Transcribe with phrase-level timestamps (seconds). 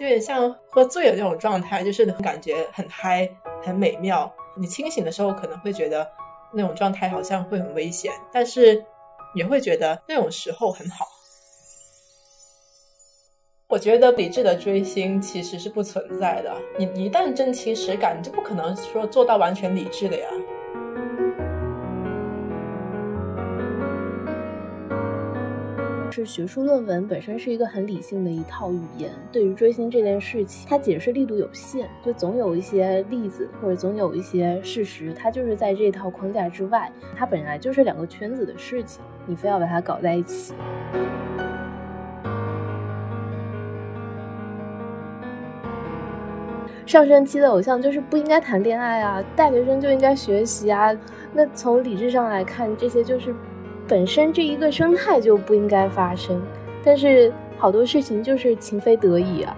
[0.00, 3.28] 有点像喝醉的那种状态，就是感觉很嗨、
[3.62, 4.32] 很美妙。
[4.56, 6.08] 你清醒的时候可能会觉得
[6.52, 8.84] 那种状态好像会很危险，但是
[9.34, 11.06] 也会觉得那种时候很好。
[13.66, 16.54] 我觉得理智的追星其实是不存在的。
[16.78, 20.28] 你一旦真情实感，你就不可能说做到完全理智的呀。
[26.14, 40.54] 是学术论文本身是一个很理性的一套语言，对于追星这件事情，它解释力度有限，就总有一些例子或者总有一些事实，它就是在这套框架之外，它本来就是两个圈子的事情，你非要把它搞在一起。
[46.86, 50.96] 上升期的偶像就是不应该谈恋爱啊，大学生就应该学习啊。
[51.32, 53.34] 那从理智上来看，这些就是
[53.86, 56.42] 本身这一个生态就不应该发生。
[56.82, 59.54] 但是好多事情就是情非得已啊。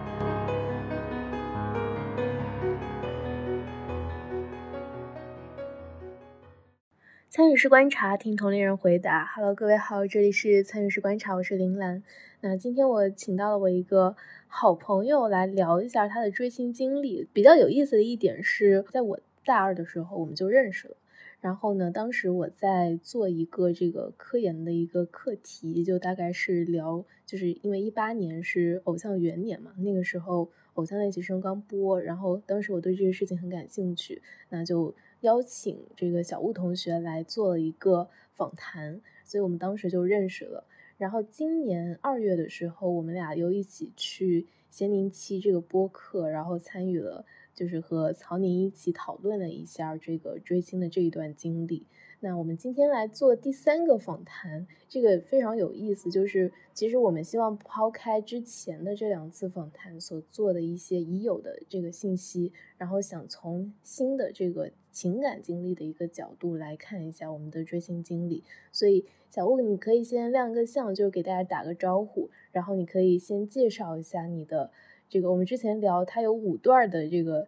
[7.29, 9.31] 参与式观察，听同龄人回答。
[9.35, 12.03] Hello，各位好，这里是参与式观察，我是林兰。
[12.41, 14.17] 那今天我请到了我一个。
[14.49, 17.29] 好朋友来聊一下他的追星经历。
[17.33, 20.97] 比较有意思的一点是，在我大二的时候我们就认识了。
[21.41, 40.65] 然后呢，当时我在做一个这个科研的一个课题，就大概是聊，就是因为一八年是偶像元年嘛，那个时候《偶像练习生》刚播，然后当时我对这个事情很感兴趣，那就邀请这个小雾同学来做了一个访谈，所以我们当时就认识了。
[40.99, 47.25] 然后今年二月的时候，我们俩又一起去咸宁七这个播客，然后参与了，
[47.57, 51.87] 就是和曹宁一起讨论了一下这个追星的这一段经历。
[52.21, 56.11] 那我们今天来做第三个访谈，这个非常有意思。
[56.11, 68.43] 就是其实我们希望抛开之前的这两次访谈所做的一些已有的这个信息，然后想从新的这个情感经历的一个角度来看一下我们的追星经历。
[68.73, 74.73] 所以小雾，你可以先亮个相，就给大家打个招呼，然后你可以先介绍一下你的
[75.09, 75.31] 这个。
[75.31, 77.47] 我们之前聊他有五段的这个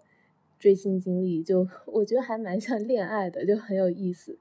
[0.59, 4.39] 追星经历，就 我觉得还蛮像恋爱的，就很有意思。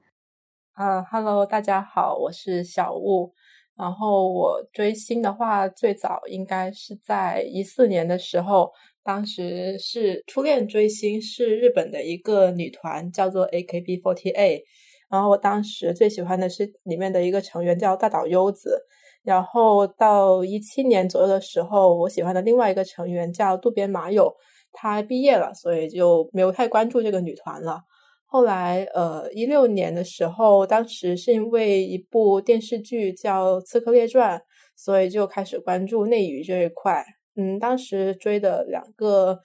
[0.72, 3.32] 啊哈喽，大家好，我是小雾。
[3.76, 8.72] 然后我追星的话，最早应该是在一四年的时候，
[9.04, 14.62] 当时是初恋追星，是日本的一个女团，叫做 AKB48。
[15.08, 18.84] 然后我当时最喜欢的是里面的一个成员叫大岛优子。
[19.28, 24.34] 然后到一七年左右的时候，我喜欢的另外一个成员叫渡边麻友，
[24.72, 27.82] 他毕业了，所以就没有太关注这个女团了。
[28.24, 34.38] 后来，呃，一六年的时候，当时是因为一部电视剧叫《刺客列传》，
[34.74, 37.04] 所以就开始关注内娱这一块。
[37.36, 39.38] 嗯，当时追的两个，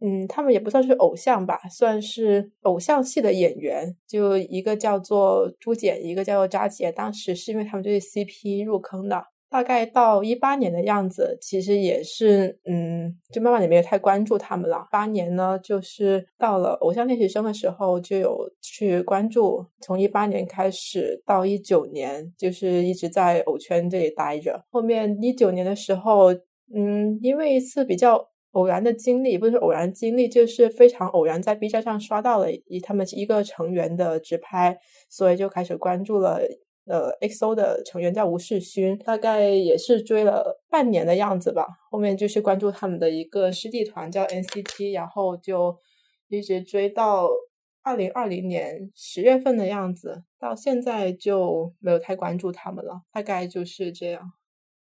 [0.00, 6.92] 嗯，他们也不算是偶像吧，算是偶像系的演员，就一个叫做朱简，一个叫做扎杰。
[6.92, 9.24] 当时是因为他们这对 CP 入坑的。
[9.50, 14.86] 大概到一八年的样子，其实也是，嗯，就慢慢也没有太关注他们了。
[14.90, 19.64] 八年呢，就是到了偶像练习生的时候，就有去关注。
[19.80, 24.62] 从一八年开始到一九年，就是一直在偶圈这里待着。
[24.70, 26.30] 后面一九年的时候，
[26.74, 34.78] 嗯，因为一次比较偶然的经历，不是偶然经历，就是非常偶然，在 B 站上刷到了一他们一个成员的直拍，
[35.08, 36.40] 所以就开始关注了。
[36.90, 41.66] 呃，XO 的成员叫吴世勋，大概也是追了半年的样子吧。
[41.90, 45.76] 后面就是关注他们的一个师弟团叫 NCT，然后就
[46.28, 47.28] 一直追到
[47.82, 53.02] 二零二零年十月份的样子，到现在就没有太关注他们了。
[53.12, 54.32] 大概就是这样，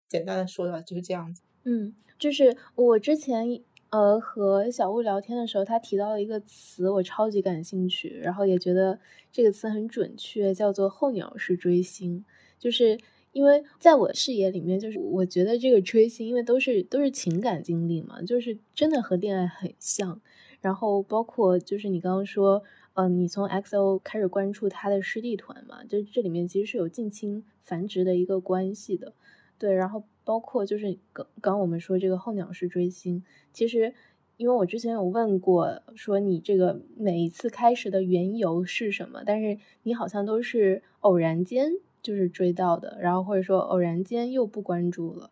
[0.09, 1.43] 简单的说的就是这样子。
[1.65, 3.61] 嗯，就是我之前。
[3.93, 8.99] 呃，和小雾聊天的时候，他提到了一个词，我超级感兴趣，然后也觉得
[9.31, 12.25] 这个词很准确，叫做“候鸟式追星”。
[12.59, 12.99] 就是
[13.33, 20.19] 因为在我视野里面，就是我觉得这个追星，因为都是都是情感经历嘛，就是真的和恋爱很像。
[20.63, 22.63] 然后包括就是你刚刚说，
[22.95, 29.13] 呃，你从 XO 开始关注他的师弟团嘛，就这里面其实是有近亲繁殖的一个关系的。
[29.59, 33.23] 对，然后包括就是刚刚我们说这个候鸟式追星，
[33.53, 33.93] 其实
[34.37, 45.31] 因为我之前有问过，说你这个每一次开始的缘由是什么，但是你好像都是偶然间就是追到的，然后或者说偶然间又不关注了。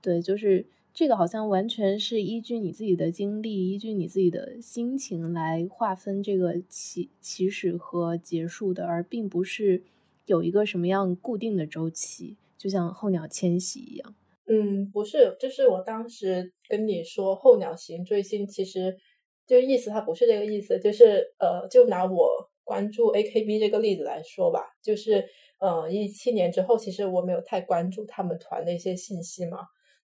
[0.00, 9.82] 对，就是这个好像完全是依据你自己的经历，依据你自己的心情来划分这个起起始和结束的，而并不是
[10.26, 12.36] 有一个什么样固定的周期。
[12.58, 14.14] 就像候鸟迁徙一样，
[14.46, 18.96] 嗯，不是，就是我当时跟你说候鸟型追星，其实
[19.46, 25.24] 就意思它不是这个意思，就是呃，就拿我关注 A K B 这个例子来说吧，就是
[25.60, 29.58] 呃，一七年之后，其实我没有太关注他们团的一些信息嘛，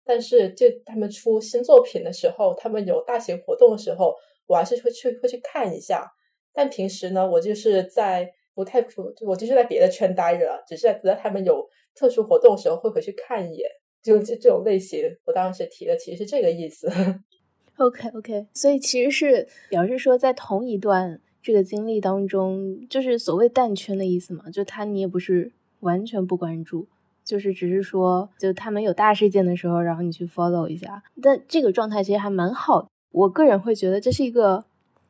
[0.04, 4.14] 但是就他们出新作品的时候，他们有大型活动的时候，
[4.46, 6.08] 我还是会去会去看一下，
[6.52, 8.86] 但平时呢，我就是在不太
[9.26, 13.68] 我就是在别的圈待着，只是在在他们有特殊活动的时候会回去看一眼。
[14.08, 16.88] 就这这种类型，我当时提的其实是这个意思。
[17.76, 26.88] OK OK，所以其实是表示说，在同一段这个经历当中，就是所谓淡圈的意思嘛，就他你也不是完全不关注，
[27.22, 31.02] 就是只是说，就他们有大事件的时候，然后你去 follow 一下。
[31.22, 34.64] 但这个状态其实还蛮好，我个人会觉得这是一个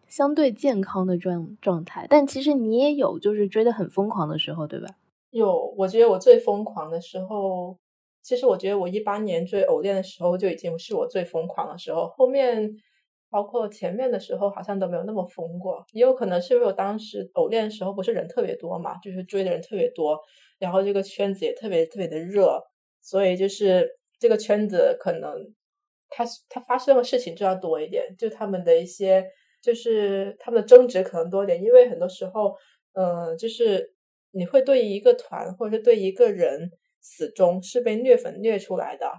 [0.08, 2.06] 相对健康的状状态。
[2.10, 4.88] 但其实你也有就是追的很疯狂的时候，对吧？
[5.30, 7.78] 有，我觉得我最疯狂的时候。
[8.28, 12.70] 其实我觉得我一八年追偶练的时候就已经是我最疯狂的时候，后面
[13.30, 15.82] 包括前面的时候好像都没有那么疯过。
[15.94, 20.20] 也有可能是因为我当时偶练的时候不是人特别多嘛，就是追的人特别多，
[20.58, 22.62] 然后这个圈子也特别特别的热，
[23.00, 25.54] 所以就是这个圈子可能
[26.10, 29.24] 它它发生的事情就要多一点，就他们的一些
[29.62, 32.54] 就是他们的争执可能多一点，因为很多时候，
[32.92, 33.94] 嗯，就是
[34.32, 36.72] 你会对一个团或者是对一个人。
[37.00, 39.10] 死忠是被虐粉虐出来的，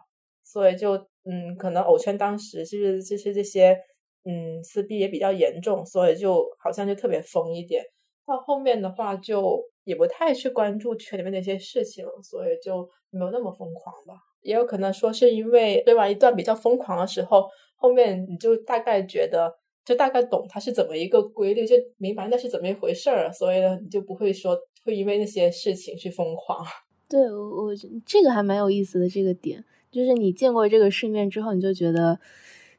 [0.44, 0.94] 所以就
[1.26, 3.78] 嗯，可能偶圈当时就是就是这些
[4.26, 7.84] 嗯撕逼也比较严重，所以就好像就特别疯一点。
[8.26, 14.14] 到后面的话就也不太去关注圈里面那些事情，所以就没有那么疯狂吧。
[14.42, 19.52] 也有可能说是因为追完一段比较疯狂的时候，后面你就大概觉得
[19.84, 24.56] 就大概懂它是怎么一个规律，就明白那是怎么一回事儿，所以呢你就不会说
[24.86, 26.64] 会因为那些事情去疯狂。
[27.10, 27.76] 对我，我
[28.06, 29.10] 这个还蛮有意思的。
[29.10, 32.20] 这个点就是你见过这个世面之后，你就觉得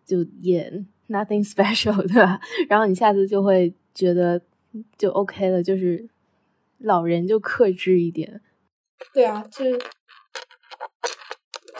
[0.06, 0.70] 就也
[1.08, 2.40] nothing special，对吧？
[2.68, 4.40] 然后你下次就会觉得
[4.96, 6.08] 就 OK 了，就是
[6.78, 8.40] 老人就克制一点。
[9.12, 9.64] 对啊，就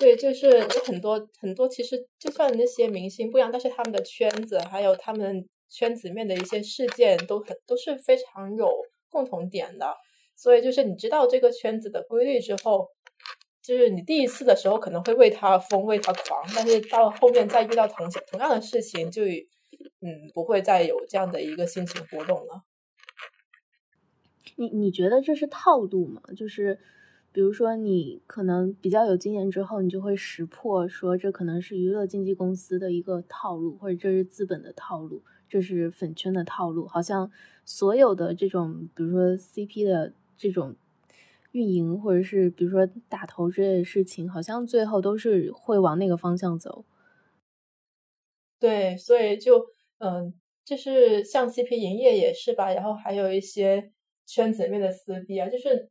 [0.01, 8.69] 对，就是有很多很多，其实就算那些明星不一样，但是他们的圈子还有他们圈子里面的一些事件都很都是非常有
[9.09, 9.95] 共同点的。
[10.41, 12.89] 所以就是你知道这个圈子的规律之后，
[13.61, 19.23] 就是你第一次的时候可能会为他疯为他狂，但是到后面再遇到同同样的事情，就
[20.01, 22.63] 嗯不会再有这样的一个心情波动了。
[24.57, 26.23] 你你觉得这是套路吗？
[26.35, 26.79] 就是
[27.33, 36.87] 比如说你可能比较有经验之后，你就会识破说这可能是娱乐经纪公司的一个套路，或者这是资本的套路，这是粉圈的套路。
[36.87, 37.31] 好像
[37.67, 40.15] 所有的这种，比如说 CP 的。
[40.41, 40.75] 这种
[41.53, 46.87] 运营或者是比如说打头之类的事情，好像最后都是会往那个方向走。
[48.59, 49.67] 对，所以就
[49.99, 50.33] 嗯，
[50.65, 53.93] 就是像 CP 营业也是吧，然后还有一些
[54.27, 55.91] 圈子里面的撕逼啊，就是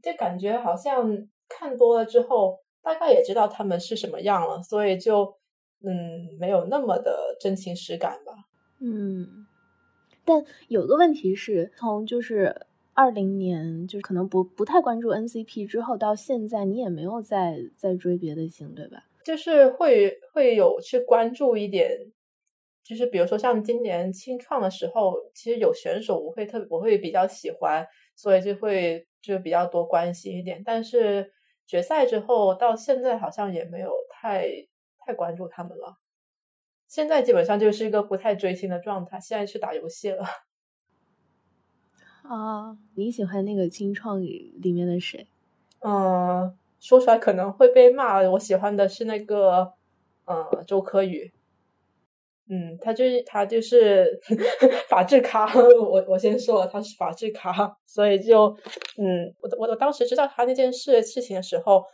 [0.00, 5.36] 就感觉好像看多了之后，大概也知道他们是什么样了，所以就
[5.82, 8.32] 嗯，没有那么的真情实感吧。
[8.78, 9.46] 嗯，
[10.24, 12.68] 但有个问题是，从就是。
[13.00, 19.04] 二零年就是可能不不太关注 NCP 之后到现在，你也没有再再追别的星，对吧？
[19.24, 22.12] 就是会会有去关注一点，
[22.84, 30.62] 就是比如说像今年清创的时候，其实有选手我会特我会比较喜欢，所以就会就比较多关心一点。
[30.62, 31.32] 但是
[31.66, 34.46] 决赛之后到现在好像也没有太
[34.98, 35.96] 太关注他们了。
[36.86, 40.26] 现在基本上就是一个不太追星的状态，现在去打游戏了。
[42.30, 45.26] 啊，你喜欢那个清创里面的谁？
[45.80, 48.20] 嗯，说出来可能会被骂。
[48.30, 49.72] 我喜欢的是那个，
[50.26, 51.32] 呃，周柯宇。
[52.46, 54.20] 嗯，他就是他就是
[54.88, 55.52] 法制咖。
[55.56, 58.56] 我我先说了，他是法制咖，所以就
[58.96, 61.84] 嗯，我我我当时知道他那件事事情的时候，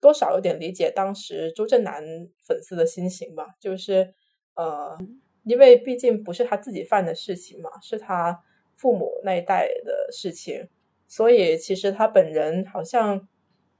[0.00, 2.02] 多少有点理解当时周震南
[2.44, 3.54] 粉丝的心情吧。
[3.60, 4.12] 就是
[4.56, 4.98] 呃，
[5.44, 8.42] 因为毕竟不是他自己犯的事情嘛，是他。
[8.76, 10.68] 父母那一代的事情，
[11.08, 13.26] 所以其实他本人好像，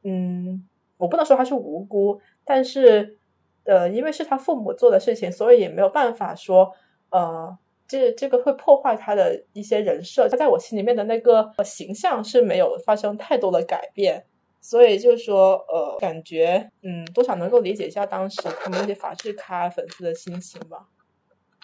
[0.03, 3.19] 嗯，我不能说他是无辜，但是，
[3.65, 6.73] 呃，因为是他父母做的事情，所以也没有办法说，
[7.11, 14.25] 呃，这这个会破坏他的一些人设，他在我心里面的那个形象是没有发生太多的改变，
[14.61, 20.89] 所以就是说，呃，感觉，嗯，多少能够理解一下当时他们那些法制咖粉丝的心情吧。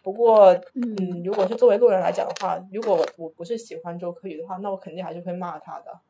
[0.02, 6.00] 不过，嗯，如果是作为路人来讲的话，如果我我不是喜欢周柯宇的话，那我肯定还是会骂他的。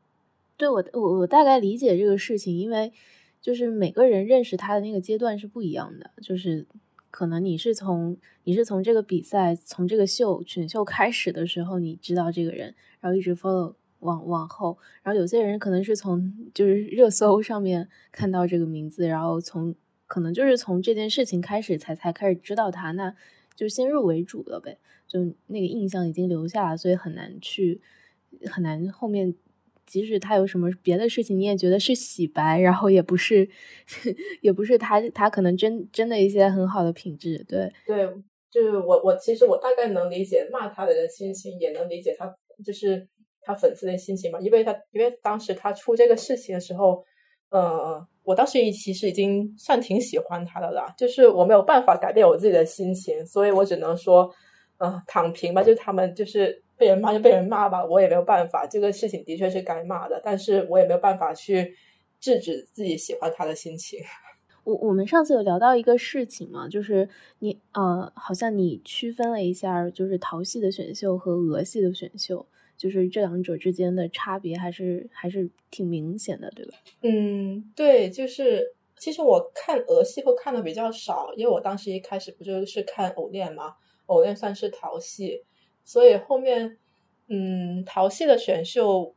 [0.56, 2.92] 对我，我我大概理解这个事情，因为
[3.40, 6.66] 就是每个人认识他的那个阶段是不一样的，就是
[7.10, 19.74] 可能你是从你是从这个比赛从这个秀选秀开始的时候，你知道这个人，然后一直 follow 往往后，然后有些人可能是从就是热搜上面看到这个名字，然后从
[20.06, 23.14] 可能就是从这件事情开始才才开始知道他，那
[23.62, 24.76] 就先入为主了呗，
[25.06, 27.80] 就那个印象已经留下了，所以很难去
[28.50, 29.32] 很难后面。
[29.84, 33.48] 即使他有什么别的事情，你也觉得是洗白，然后也不是，
[34.40, 38.08] 也不是他他可能真真的一些很好的品质，对对，
[38.50, 43.06] 就是我我其实我大概能理解骂他的人心情，也能理解他就是
[43.42, 47.04] 他粉丝的心情嘛，因为他因为当时他出这个事情的时候，
[47.50, 54.32] 呃，我当时其实已经算挺喜欢他的了，就是我没有办法改变我自己的心情，所以我只能说，
[54.78, 56.62] 嗯，躺平吧，就他们就是。
[56.78, 58.66] 被人骂就被人骂吧，我也没有办法。
[58.66, 61.76] 这个事情的确是该骂的，但是我也没有办法去
[62.18, 64.00] 制止自己喜欢他的心情。
[64.64, 72.44] 我我们上次有聊到一个事情嘛，就是你呃，好像你区分了一下，就是淘系的选秀和俄系的选秀，
[72.82, 76.74] 就是这两者之间的差别还是还是挺明显的，对吧？
[77.02, 85.44] 嗯，对，就是其实我看俄系会看的比较少，因为我当时一开始不就是看偶练嘛，偶练算是淘系。
[85.84, 86.76] 所以后面，
[87.28, 89.14] 嗯，淘系的选秀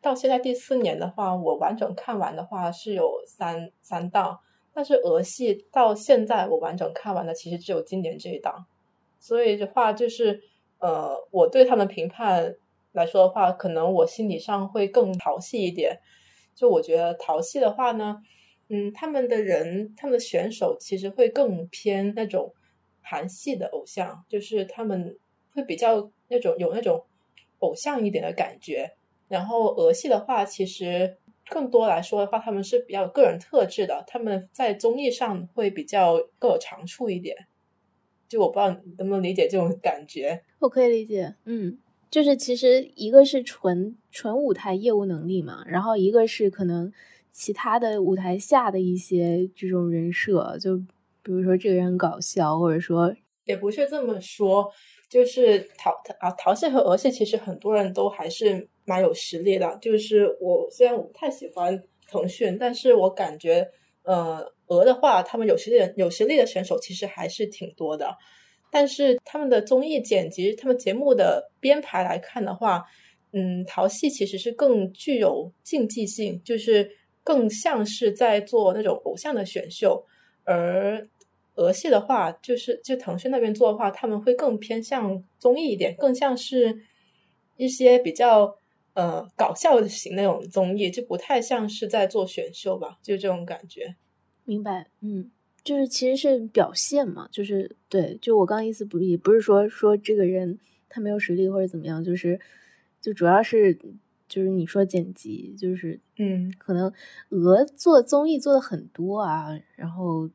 [0.00, 4.40] 到现在第四年的话，我完整看完的话是有三三档，
[4.74, 8.66] 但是俄系到现在我完整看完的其实只有今年这一档。
[9.20, 10.42] 所以的话，就是
[10.80, 12.56] 呃，我对他们评判
[12.98, 15.98] 来说的话，可能我心理上会更淘气一点。
[16.54, 18.20] 就我觉得淘气的话呢，
[18.68, 22.52] 嗯，他们的人，他们的选手其实会更偏那种
[23.00, 25.18] 韩系的偶像，就是他们。
[25.54, 27.04] 会比较那种有那种
[27.58, 28.92] 偶像一点的感觉，
[29.26, 37.34] 然后俄系的话，其实更多来说的话，他们是比较个人特质的，他们在综艺上会比较更有长处一点。
[38.28, 40.44] 就我不知道能不能理解这种感觉？
[40.60, 41.76] 我可以理解，嗯，
[42.10, 46.92] 就是其实一个是纯纯舞台业务能力嘛，然后一个是可能
[47.30, 50.76] 其他的舞台下的一些这种人设，就
[51.22, 54.70] 比如说这个人很搞笑，或者说也不是这么说。
[55.10, 59.78] 就是淘啊，淘系和俄系其实很多人都还是蛮有实力的。
[59.80, 63.66] 就是我虽然我不太喜欢腾讯，但是我感觉
[64.02, 68.18] 呃，俄的话，他们有实力有实力的选手其实还是挺多的。
[68.70, 72.84] 但是他们的综艺剪辑、他们节目的编排来看的话，
[73.32, 76.90] 嗯，淘系其实是更具有竞技性，就是
[77.22, 80.04] 更像是在做那种偶像的选秀，
[80.44, 81.08] 而。
[81.60, 86.82] 俄系的话，就是就腾讯那边做的话，他们会更偏向综艺一点，更像是
[87.56, 88.56] 一些比较
[88.94, 93.96] 呃搞笑型那种综艺，就不太像是在做选秀吧，就这种感觉。
[94.44, 95.32] 明白，嗯，
[95.68, 100.58] 就是其实是表现嘛，就是对，就我刚刚意思不也不是说说这个人
[100.88, 102.40] 他没有实力或者怎么样，就是
[103.00, 103.78] 就主要是
[104.28, 106.92] 就是你说剪辑，就是嗯，可能
[107.28, 110.30] 鹅做综艺做的很多啊，然后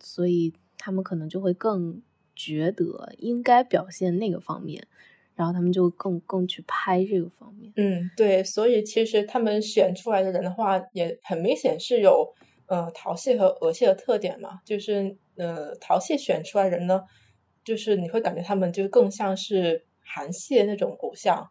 [0.00, 0.52] 所以。
[0.78, 2.00] 他们可能就会更
[2.36, 4.86] 觉得应该表现那个方面，
[5.34, 7.72] 然后他们就更更去拍这个方面。
[7.74, 12.32] 嗯，对，所以其实他们选出来的人的话，也很明显是有
[12.66, 14.60] 呃淘系和俄系的特点嘛。
[14.64, 17.02] 就是呃淘系选出来人呢，
[17.64, 21.48] 就是你会感觉他们就更像是韩系的那种偶像，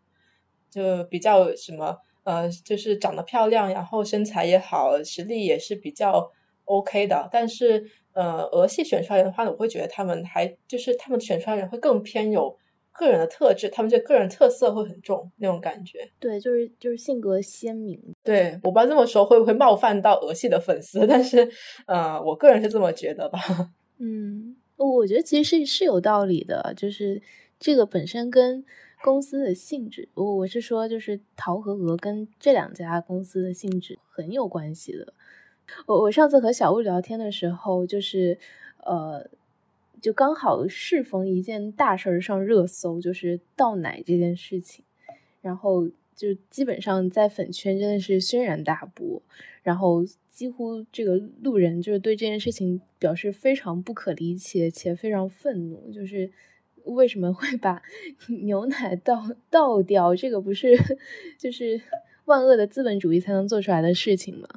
[0.69, 6.31] 就比较什么呃，就是长得漂亮，然后身材也好，实力也是比较
[6.65, 7.89] OK 的，但是。
[8.15, 12.57] 呃，俄系选出来的话呢，我会觉得他们还就是他们选出来人会更偏有
[12.98, 16.10] 个人的特质，他们这个人特色会很重那种感觉。
[16.20, 18.02] 对，就是就是性格鲜明。
[18.24, 21.50] 对，我不知道这么说会不会冒犯到俄系的粉丝，但是
[21.88, 23.40] 呃，我个人是这么觉得吧。
[24.00, 27.22] 嗯，我觉得其实是是有道理的，就是
[27.60, 28.66] 这个本身跟
[29.04, 35.14] 公司的性质，我我是说就是陶和俄跟这两家公司的性质很有关系的。
[35.86, 38.38] 我我上次和小物聊天的时候，就是
[38.84, 39.28] 呃，
[40.02, 44.84] 就刚好适逢一件大事儿上热搜，就是倒奶这件事情，
[45.42, 49.22] 然后就基本上在粉圈真的是轩然大波，
[49.64, 56.32] 然后几乎这个路人就是对这件事情表示非常不可理解且非常愤怒，就是
[56.84, 57.82] 为什么会把
[58.44, 60.16] 牛奶倒倒掉？
[60.16, 60.75] 这个不是
[61.40, 61.82] 就是
[62.25, 64.48] 万恶的资本主义才能做出来的事情吗？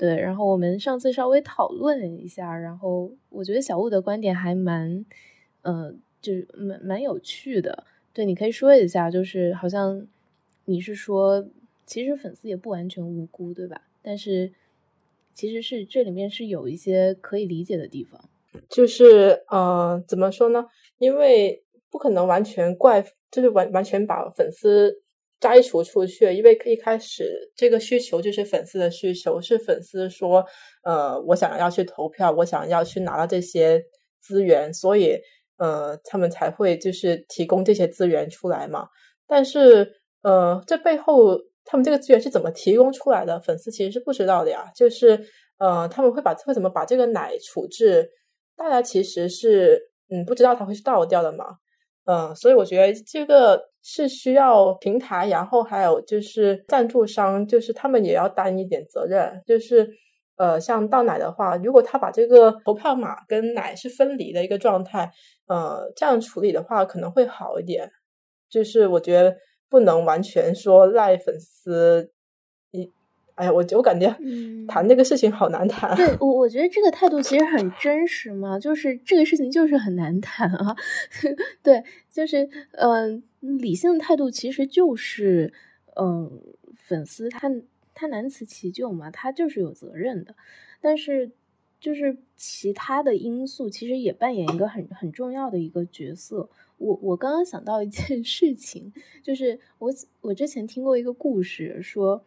[0.00, 5.04] 对，然后我们上次稍微讨论了一下，然后我觉得小物的观点还蛮，
[5.60, 7.84] 呃，就蛮蛮有趣的。
[8.14, 10.06] 对，你可以说一下，就是好像
[10.64, 11.46] 你是说，
[11.84, 13.82] 其实粉丝也不完全无辜，对吧？
[14.00, 14.50] 但是
[15.34, 18.24] 其实是这里面是有一些可以理解的地方。
[18.70, 20.64] 就是呃，怎么说呢？
[20.96, 25.02] 因为不可能完全怪，就是完完全把粉丝
[25.40, 30.44] 摘除出去，因为一开始这个需求就是粉丝的需求，是粉丝说，
[30.84, 33.82] 呃，我想要去投票，我想要去拿到这些
[34.20, 35.18] 资源，所以
[35.56, 38.86] 呃，他们才会就是提供这些资源出来嘛。
[39.26, 39.90] 但是
[40.22, 43.40] 呃，这背后他们这个资源是怎么提供出来的？
[43.40, 44.70] 粉丝其实是不知道的呀。
[44.76, 45.18] 就是
[45.58, 48.10] 呃，他们会把会怎么把这个奶处置？
[48.56, 49.80] 大家其实是
[50.10, 51.46] 嗯不知道它会是倒掉的嘛，
[52.10, 59.40] 嗯，所以我觉得这个是需要平台，然后还有就是赞助商，就是他们也要担一点责任。
[59.46, 59.88] 就是
[60.34, 65.12] 呃，像倒奶的话，如果他把这个投票码跟奶是分离的一个状态，
[65.46, 67.88] 呃，这样处理的话可能会好一点。
[68.48, 69.36] 就是我觉得
[69.68, 72.10] 不能完全说赖粉丝
[72.72, 72.92] 一。
[73.40, 74.14] 哎呀，我我感觉
[74.68, 75.96] 谈这个事情好难谈。
[75.96, 80.76] 对我，我觉得这个态度其实很真实嘛，就是这个事情就是很难谈啊。
[81.64, 85.54] 对，就是嗯，理性的态度其实就是
[85.96, 86.42] 嗯，
[86.74, 87.50] 粉丝他
[87.94, 90.34] 他难辞其咎嘛，他就是有责任的。
[90.82, 91.30] 但是
[91.80, 96.50] 就是其他的因素其实也扮演一个很很重要的一个角色。
[96.76, 98.92] 我我刚刚想到一件事情，
[99.22, 102.22] 就是我我之前听过一个故事说。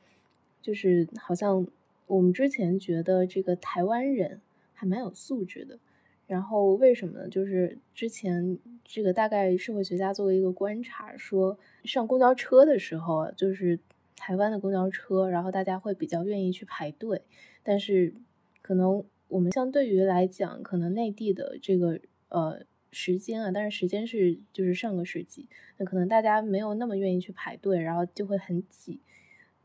[0.63, 1.67] 就是好像
[2.07, 4.39] 我们之前觉得这个台湾人
[4.73, 5.77] 还蛮有素质的，
[6.25, 7.29] 然后为什么呢？
[7.29, 13.77] 就是之前这个大概社会学家做了一个观察，说上公交车的时候，就是
[14.15, 17.21] 台湾的公交车，然后大家会比较愿意去排队，
[17.61, 18.13] 但是
[18.61, 29.01] 可能我们相对于来讲，可能内地的这个呃时间啊，但是时间是就是上个世纪，那可能大家没有那么愿意去排队，然后就会很挤，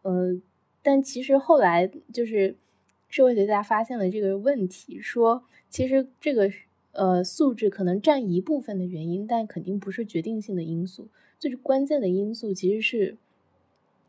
[0.02, 0.40] 呃。
[0.88, 2.56] 但其实后来就是
[3.10, 6.50] 社会学家发现了这个问题，说其实这个
[6.92, 11.08] 呃素质可能占一部分的原因，但肯定不是决定性的因素。
[11.38, 13.18] 最关键的因素其实是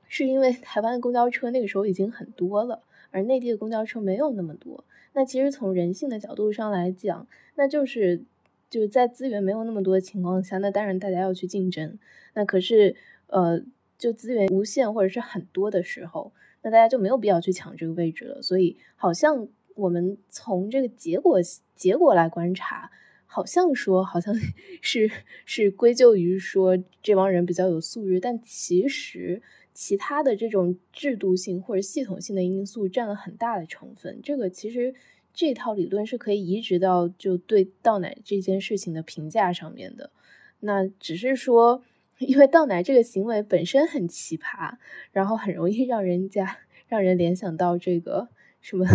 [0.08, 4.86] 是因为台湾的公交车那个时候已经很多了，而内地的公交车没有那么多。
[5.12, 8.21] 那其实从人性的角度上来讲，那就是
[8.69, 11.99] 就是在资源没有那么多的情况下，那当然大家要去竞争。
[12.36, 12.95] 那可是
[13.27, 13.62] 呃，
[13.97, 16.32] 就资源无限或者是很多的时候。
[16.62, 21.39] 那大家就没有必要去抢这个位置了，所以好像我们从这个结果
[21.74, 22.91] 结果来观察，
[23.26, 24.36] 好像说好像
[24.82, 25.10] 是
[25.45, 29.41] 是归咎于说这帮人比较有素质，但其实
[29.74, 34.19] 其他的这种制度性或者系统性的因素占了很大的成分。
[34.22, 34.93] 这个其实
[35.34, 40.12] 这套理论是可以移植到就对倒奶这件事情的评价上面的，
[40.60, 41.84] 那只是说。
[42.19, 44.75] 因为倒奶这个行为本身很奇葩，
[45.12, 48.27] 然后很容易让人家让人联想到这个
[48.62, 48.86] 什么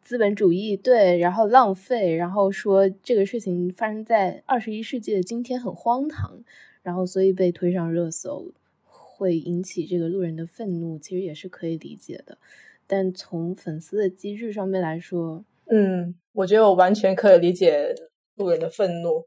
[0.00, 6.42] 资本主义，对，然后浪费，然后说这个事情发生在二十一世纪的今天很荒唐，
[6.82, 8.52] 然后所以被推上热搜，
[8.84, 12.38] 会引起这个路人的愤怒，其实也是可以理解的。
[12.86, 17.94] 但从粉丝的机制上面来说，嗯，我觉得我完全可以理解
[18.36, 19.24] 路人的愤怒。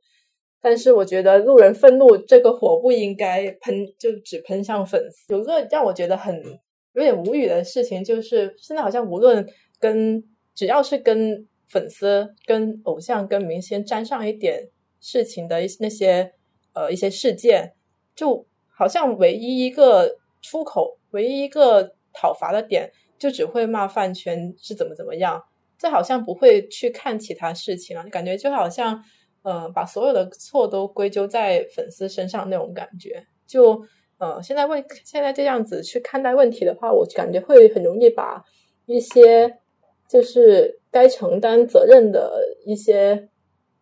[0.67, 5.32] 但是我觉得路人愤怒这个火不应该喷，就只喷向粉丝。
[5.32, 6.41] 有个让我觉得很
[6.93, 9.47] 有点无语的事情，就是现在好像无论
[9.80, 10.23] 跟
[10.56, 14.67] 只要是跟粉丝、跟偶像、跟明星沾上一点
[14.99, 16.32] 事情的一那些
[16.73, 17.73] 呃一些事件，
[18.15, 25.43] 就好像唯一一个出口、唯一一个讨伐的点，就只会骂饭圈是怎么怎么样，
[25.78, 29.04] 这好像不会去看其他事情了，感觉就好像。
[29.45, 33.79] 呃，把所有的错都归咎在粉丝身上那种感觉，就
[34.17, 38.43] 呃，现在问现在这样子去看待问题的话，我感觉会很容易把
[38.88, 39.60] 一些
[40.10, 43.29] 就是该承担责任的一些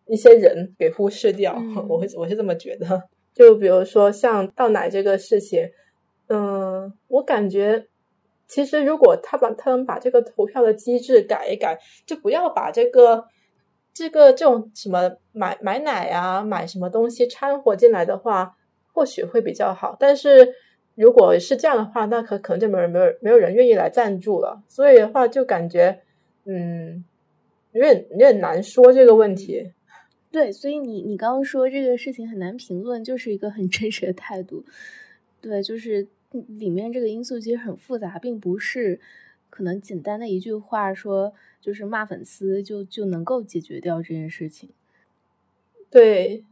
[0.04, 1.56] 一些人给忽视掉。
[1.88, 3.04] 我会我是这么觉得。
[3.32, 5.66] 就比如说像倒奶这个事情，
[6.28, 7.86] 嗯，我感觉
[8.46, 13.24] 其实如果他把他们把这个投票的机制改一改，就不要把这个。
[13.94, 18.56] 这个这种什么买买奶啊，买什么东西掺和进来的话，
[18.92, 19.96] 或许会比较好。
[20.00, 20.52] 但是
[20.96, 24.60] 如果是这样的话，那可可能就没有人没有没有人愿意来赞助了。
[24.66, 26.00] 所以的话，就感觉
[26.44, 27.04] 嗯，
[27.70, 29.70] 有点有点难说这个问题。
[30.32, 34.64] 对，所以你你刚刚说这个事情很难评论，就是一个很真实的态度。
[35.40, 36.08] 对，就是
[36.48, 38.98] 里面这个因素其实很复杂，并不是
[39.50, 41.32] 可能简单的一句话说。
[41.64, 44.68] 就是骂粉丝就就能够解决掉这件事情，
[45.90, 46.44] 对，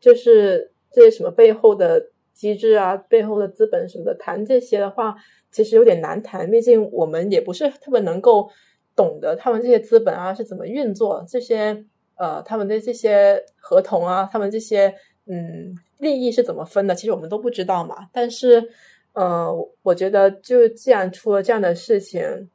[0.00, 5.14] 就是这些什么背后的机制啊，背后的资本什么的，谈这些的话，
[5.50, 6.50] 其实有点难谈。
[6.50, 8.50] 毕竟我们也不是特别能够
[8.96, 11.84] 懂得他们这些资本啊是怎么运作，这些
[12.14, 14.94] 呃他们的这些合同啊，他们这些
[15.26, 18.08] 嗯利益是怎么分的，其实我们都不知道嘛。
[18.10, 18.70] 但是
[19.12, 22.48] 呃，我觉得就既然出了这样的事情，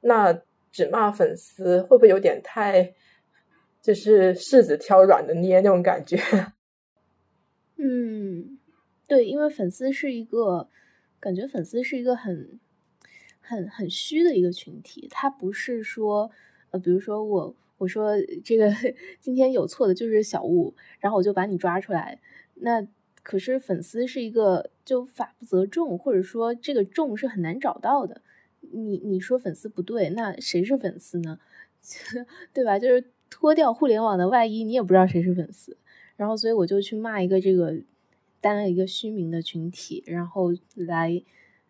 [0.00, 0.40] 那
[0.70, 2.94] 只骂粉丝会不会有点太
[3.82, 6.18] 就是柿子挑软的捏那种感觉？
[7.76, 8.58] 嗯，
[9.06, 10.68] 对，因为粉丝是一个
[11.18, 12.58] 感觉，粉丝是一个很。
[13.42, 16.30] 很很虚的一个群体，他不是说，
[16.70, 18.12] 呃，比如说我我说
[18.44, 18.72] 这个
[19.18, 22.20] 今天有错的就是小物，然后我就把你抓出来。
[22.54, 22.86] 那
[23.24, 28.22] 可是粉丝是一个就法不责众，或者说这个众是很难找到的。
[28.60, 31.38] 你你说粉丝不对，那谁是粉丝呢？
[32.52, 32.78] 对吧？
[32.78, 35.76] 就是脱掉互联网的外衣，你也不知道谁是粉丝。
[36.16, 37.76] 然后所以我就去骂一个这个
[38.40, 41.22] 担了一个虚名的群体，然后来。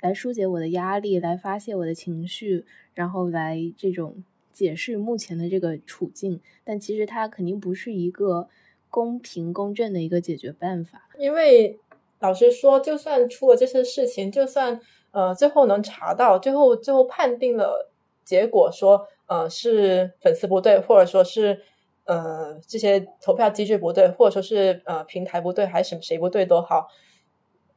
[0.02, 6.40] 来疏解我的压力，来发泄我的情绪，然后来这种解释目前的这个处境。
[6.64, 8.48] 但其实它肯定不是一个
[8.88, 11.06] 公平公正的一个解决办法。
[11.18, 11.78] 因为
[12.18, 14.80] 老实说，就算出了这些事情，就算
[15.12, 17.90] 呃最后能查到，最后最后判定了
[18.24, 21.60] 结果说呃是粉丝不对，或者说是
[22.04, 26.88] 呃这些投票机制不对，或者说是呃平台不对，还是谁不对都好。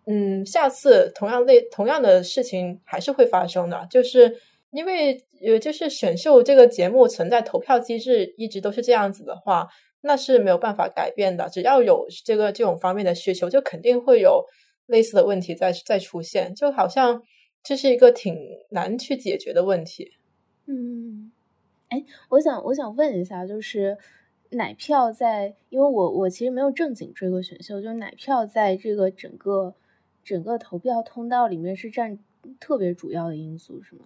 [0.05, 4.37] 嗯，下次同样类同样的事情还是会发生的，就是
[4.71, 9.69] 因为呃，就是选秀这个节目存在投票机制一直都是这样子的话，
[10.01, 11.47] 那是没有办法改变的。
[11.47, 14.45] 只要有这个这种方面的需求，就肯定会有
[14.85, 16.53] 类似的问题再再出现。
[16.55, 17.21] 就好像
[17.61, 18.37] 这是一个挺
[18.69, 20.13] 难去解决的问题。
[20.65, 21.31] 嗯，
[21.89, 23.97] 哎，我想我想问一下，就是
[24.51, 29.75] 奶票在，因为我我其实没有正经追过选秀，就是奶票在这个整个。
[30.25, 32.17] 整个投票通道里面是占
[32.57, 34.05] 特别主要的因素，是吗？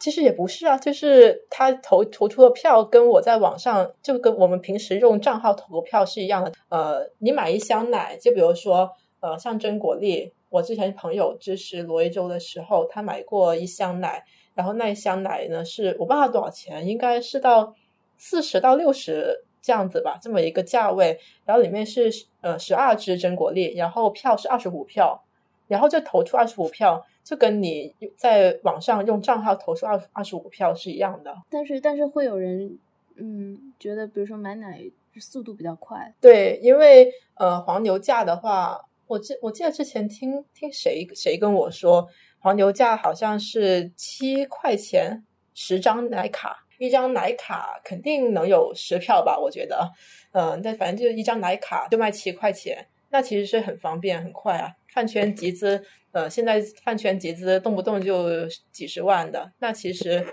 [0.00, 6.50] 其实也不是啊，就是他投投出的票跟我在网上就跟我们平时用账号投的票是一样的。
[6.70, 17.76] 呃，你买一箱奶，就比如说呃，像真果粒，我之前朋友支持罗一舟的时候，他买过一箱奶，然后那一箱奶呢是我不知道多少钱，应该是到
[18.18, 19.44] 四十到六十。
[19.62, 22.10] 这样子吧，这么一个价位，然后里面是
[22.40, 25.22] 呃十二支真果粒，然后票是二十五票，
[25.68, 31.32] 然后就投出二十五票，就跟你在网上用账号投出二二十五票是一样的。
[31.48, 32.76] 但是但是会有人
[33.14, 34.82] 嗯觉得，比如说买奶
[35.20, 42.08] 速度比较快，对，因为呃黄牛价的话，我记我记得之前听听谁谁跟我说，
[42.40, 45.22] 黄牛价好像是七块钱
[45.54, 46.66] 十张奶卡。
[46.78, 49.38] 一张奶卡肯定能有十票吧？
[49.38, 49.88] 我觉得，
[50.32, 54.74] 嗯，但反正就是一张奶卡就卖七块钱，那其实是很方便、很快啊。
[54.92, 60.24] 饭圈集资，呃，现在饭圈集资动不动就几十万的，那其实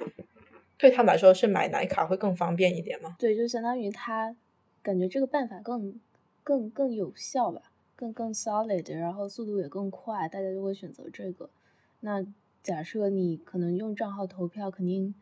[0.77, 3.15] 对他们来说是买奶卡会更方便一点吗？
[3.19, 4.35] 对，就相当于他
[4.81, 5.99] 感觉这个办法更
[6.43, 7.61] 更更有效吧，
[7.95, 11.49] 更更 solid，然后速度也更快，大家就会选择这个。
[11.99, 12.25] 那
[12.61, 15.13] 假设你可能用账号投票，肯定。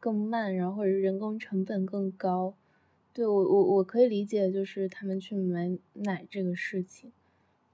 [0.00, 2.54] 更慢，然后或者人工成本更高，
[3.12, 7.10] 对我我我可以理解，就是他们去买奶这个事情，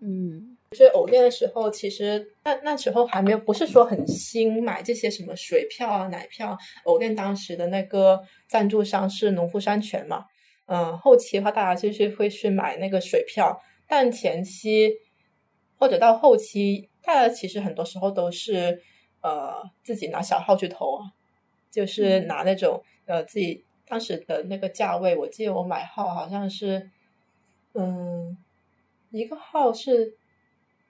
[0.01, 6.57] 嗯，就是偶练的时候，其实那那时候还没有，不是说很新，买这些什么水票啊、奶票。
[6.85, 10.27] 偶练当时的那个赞助商是农夫山泉嘛，
[10.67, 14.93] 嗯，后期的话大家就是会去买那个水票，但前期
[15.79, 18.83] 或者到后期，大家其实很多时候都是
[19.23, 21.13] 呃自己拿小号去投啊。
[21.71, 26.89] 就是拿那种呃自己当时的那个价位，我记得我买号好像是，
[27.73, 28.39] 嗯，
[29.14, 30.14] 一个号是，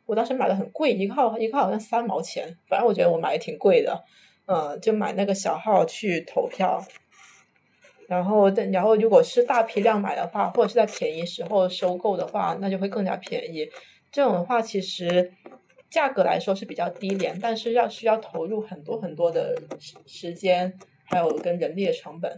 [0.06, 4.02] 我当时买的很贵，一个号一个号好像三毛钱，反正我觉得我买的挺贵的，
[4.46, 6.82] 嗯，就买那个小号去投票，
[8.08, 13.68] 然后然后如果是大批量买的话，或者是在便宜时候收购的话，那就会更加便宜。
[14.10, 15.32] 这种的话其实。
[15.90, 19.56] 价格来说是比较低廉，但是要需要投入很多很多的
[20.08, 22.36] 时间，还有跟人力的成本。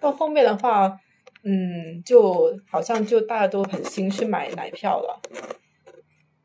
[0.00, 0.98] 到后面的话，
[1.42, 5.20] 嗯，就好像就大家都很心去买奶票了。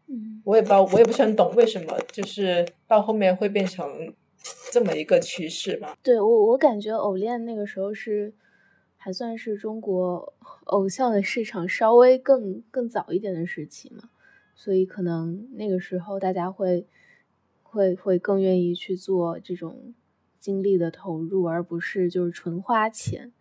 [0.08, 4.14] 嗯，我也不知道，我也不是很懂为什么，就是到后面会变成
[4.72, 5.98] 这么一个趋势吧。
[6.04, 8.34] 对我，我感觉偶练那个时候是
[8.98, 10.34] 还算是中国
[10.66, 14.10] 偶像的市场稍微更更早一点的时期嘛。
[14.56, 16.86] 所以可能那个时候大家会
[17.64, 19.94] 会会更愿意去做这种
[20.40, 23.34] 精力的投入，而不是就是纯花钱。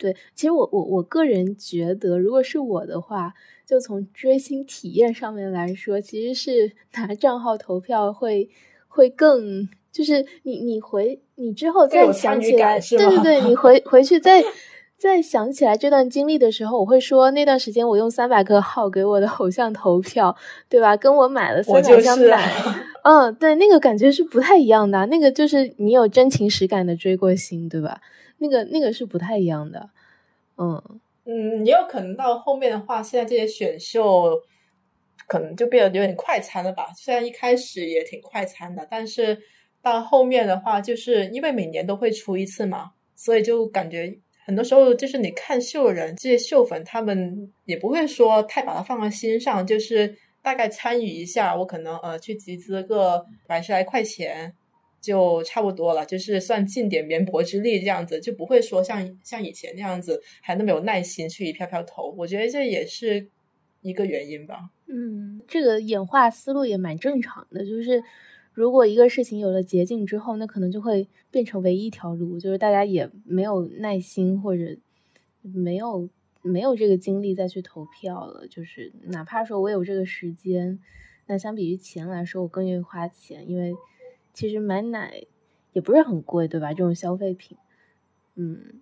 [0.00, 3.34] 对，其实我我我个人觉得，如果是我的话，
[3.66, 8.48] 就从追星体验上面来说，其实是 拿账号投票会
[8.88, 14.42] 会更，就是你你回你之后再想起来，对对对，你回 回去再
[14.96, 20.34] 再想起来这段经历的时候，我会说那段时间我用三百个号给我的偶像投票，
[20.68, 20.96] 对吧？
[20.96, 22.50] 跟我买了三百张奶，
[23.02, 28.00] 嗯，对，那个感觉是不太一样的，那个就是你有真情实感的追过星，对吧？
[28.38, 29.90] 那个那个是不太一样的，
[30.56, 30.82] 嗯
[31.24, 34.42] 嗯，也有可能到后面的话，现在这些选秀。
[35.26, 36.88] 可能就变得有点快餐了吧？
[36.96, 39.38] 虽然一开始也挺快餐的，但是
[39.80, 54.54] 到后面的话，就是因为每年都会出一次嘛，所以就感觉很多时候就是你看秀人这些秀粉，他们也不会说太把它放在心上，就是大概参与一下，我可能呃去集资个百十来块钱
[55.00, 62.14] 就差不多了，就是算尽点绵薄之力这样子，就不会说像像以前那样子还那么有耐心去一票票投。
[62.18, 63.28] 我觉得这也是。
[63.82, 67.64] 一个原因吧，嗯，这个演化思路也蛮正常的。
[67.64, 68.04] 就是
[68.52, 74.76] 如果一个事情有了捷径之后，那可能就会变成唯一一条路，就是大家也没有耐心或者
[75.40, 76.06] 没有
[76.42, 78.46] 没有这个精力再去投票了。
[78.48, 80.78] 就是哪怕说我有这个时间，
[81.26, 83.74] 那相比于钱来说，我更愿意花钱，因为
[84.32, 85.22] 其实买奶
[85.72, 86.72] 也不是很贵，对吧？
[86.72, 87.56] 这种消费品，
[88.34, 88.80] 嗯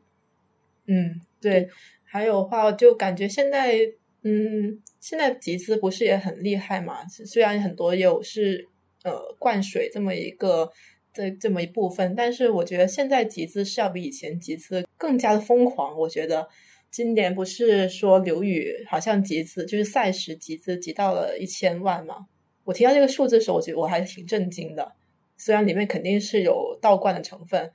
[0.86, 1.68] 嗯，对。
[2.04, 3.92] 还有话，就感觉现在。
[4.22, 7.06] 嗯，现在集资不是也很厉害嘛？
[7.06, 8.68] 虽然很多有是
[9.04, 10.68] 呃灌水这么一个
[11.14, 15.96] 这这么一部分，但是我觉得现在集资是要比以前集资更加的疯狂。
[15.96, 16.48] 我觉得
[16.90, 22.26] 今年不是说刘宇好像集资就是赛时集资集到了一千万嘛？
[22.64, 24.92] 我听到这个数字的时候，我觉得我还挺震惊的。
[25.36, 27.70] 虽然里面肯定是有道观的成分，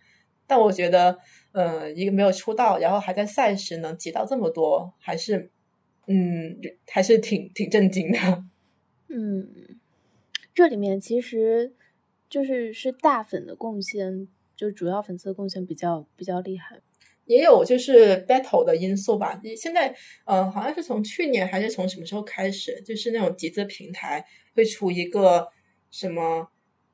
[0.48, 1.20] 但我觉得
[1.52, 5.50] 呃一个没有出道，然后还在赛时能集到这么多，还是。
[6.06, 8.44] 嗯，还是挺挺震惊的。
[9.08, 9.80] 嗯，
[10.54, 11.72] 这里面其实
[12.30, 16.82] 就是是大粉的贡献，就主要粉丝的贡献比较比较厉害。
[17.26, 19.40] 也有就是 battle 的因素吧。
[19.58, 25.48] 现在，呃，好像是从去年还是从什么时候开始，就是那种集资平台会出一个
[25.92, 26.48] 什么，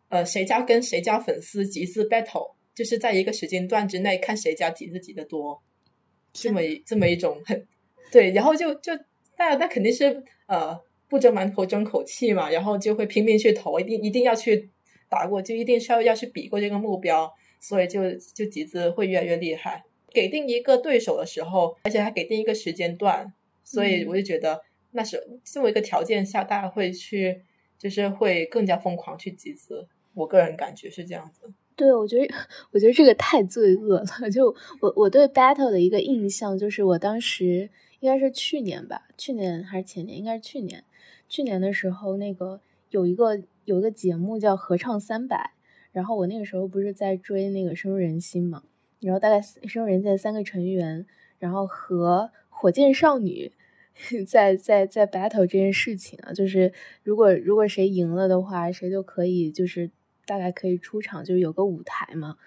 [0.10, 5.62] 呃，谁家跟谁家粉丝集资 battle，就是在一个时间段之内看谁家集资集的多，
[6.34, 7.68] 这么一这么一种很。
[8.12, 8.94] 对，然后就就
[9.38, 14.70] 那那肯定是呃不争馒头争口气嘛，然后就会拼命去投，一定一定要去
[15.08, 19.84] 打过，就一定是要要去比过这个目标，所以就就集资会越来越厉害。
[20.14, 27.42] 给定一个对手的时候，而且还给定一个时间段，所以我就觉得那是这么一个条件下，大家会去
[27.78, 29.88] 就是会更加疯狂去集资。
[30.14, 31.52] 我个人感觉是这样子。
[31.76, 32.34] 对，我觉得
[32.72, 34.06] 我觉得这个太罪恶了。
[34.30, 37.70] 就我我对 battle 的一个印象就是我当时。
[38.02, 40.18] 应该是去年吧，去年还是前年？
[40.18, 40.86] 应该是去年。
[41.28, 45.36] 去年的时候，那个有一个有一个节目叫《合唱三百》，
[45.92, 48.64] 然后我那个时候不是在追那个深入人心嘛，
[49.00, 51.06] 然后大概深入人心三个成员，
[51.38, 53.52] 然后和火箭少女
[54.28, 59.90] 在在在 battle 这件事情啊，就是如果如果谁赢了的话，谁就可以就是
[60.26, 62.38] 大概可以出场，就有个舞台嘛。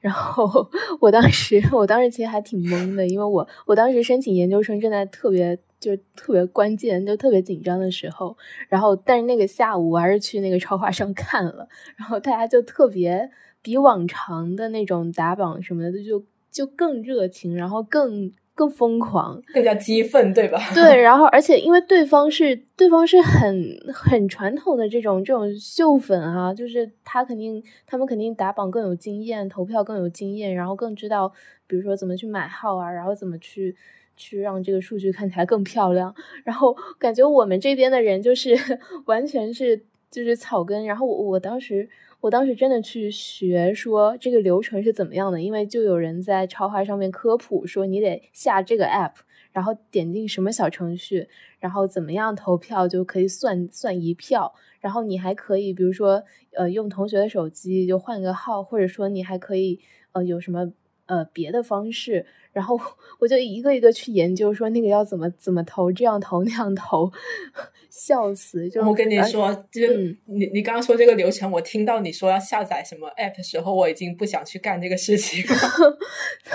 [0.00, 0.70] 然后
[1.00, 8.36] 我当时，我当时其实还挺懵的，因为我我当时申请研究生正在特别就特别关键，就特别紧张的时候。
[8.68, 13.28] 然后，但是那个下午我还是去那个超话上看了，然后大家就特别
[13.62, 18.32] 比往常的那种打榜什么的就就更热情，然后更。
[18.58, 20.58] 更疯狂，更加激愤，对吧？
[20.74, 31.32] 对，然后而且因为对方是对方是很很传统的这种这种秀粉啊，就是他肯定他们肯定打榜更有经验，投票更有经验，然后更知道
[31.68, 33.76] 比如说怎么去买号啊，然后怎么去
[34.16, 36.12] 去让这个数据看起来更漂亮。
[36.42, 38.56] 然后感觉我们这边的人就是
[39.06, 41.88] 完全是就是草根，然后我我当时。
[42.20, 49.12] 我当时真的去学说这个流程是怎么样的，因为就有人在超话上面科普说你得下这个 app，
[49.52, 51.28] 然后点进什么小程序，
[51.60, 56.24] 然后怎么样投票就可以算算一票，然后你还可以比如说
[56.56, 59.78] 呃用同学的手机就换个号，或者说你还可以
[60.10, 60.72] 呃有什么
[61.08, 62.24] 呃别的方式。
[62.50, 62.80] 然后
[63.20, 67.08] 我就一个一个去研究，说那个要怎么怎么投，这样投那样投，
[67.88, 68.68] 笑死！
[68.68, 69.86] 就我跟你说，就
[70.24, 75.56] 你你刚刚说这个流程，我听到你说要下载什么 app 的时候，我已经不想去干这个事情了。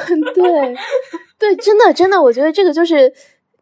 [0.33, 0.75] 对
[1.37, 3.13] 对，真的真的，我觉得这个就是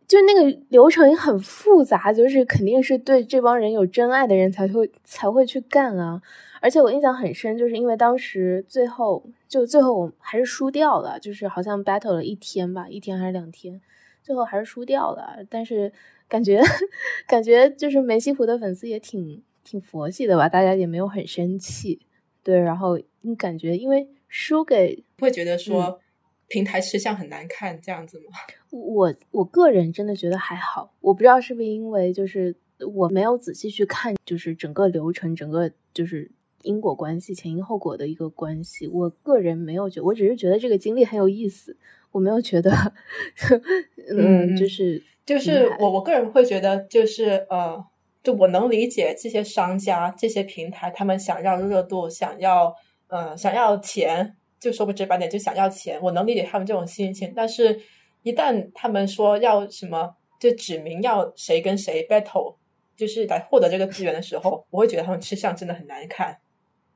[0.08, 6.22] 就那个流程很复杂，就是肯定是对这帮人有真爱的人才会才会去干啊。
[6.62, 13.82] 而且我印象很深，就是因为当时最后就最后我还是输掉了，就是好像 battle 了一天吧，一天还是两天，
[14.22, 15.44] 最后还是输掉了。
[15.50, 15.92] 但是
[16.30, 16.62] 感觉
[17.28, 22.00] 感觉就是梅西湖的粉丝也挺挺佛系的吧，大家也没有很生气。
[22.44, 26.00] 对，然后你感觉因为输给会觉得说
[26.48, 28.26] 平台吃相很难看这样子吗？
[28.70, 32.56] 我我个人真的觉得还好，我不知道是不是因为就是
[32.94, 36.30] 我没有仔细去看，就是整个流程，整个就是
[36.64, 38.88] 因果关系、前因后果的一个关系。
[38.88, 41.78] 我个人没有觉，我只是觉得这个经历很有意思，
[42.12, 42.72] 我没有觉得，
[44.16, 47.86] 嗯，就是就是我我个人会觉得就是呃。
[48.24, 52.72] 就我能理解这些商家、这些平台，他们想要热度，想要
[53.08, 56.00] 呃想要钱，就说不直白点，就想要钱。
[56.00, 57.82] 我能理解他们这种心情，但是，
[58.22, 62.58] 一旦他们说要什么，就指明要谁跟谁 battle，
[62.96, 66.38] 就是来获得这个资源的时候，我会觉得他们吃相真的很难看。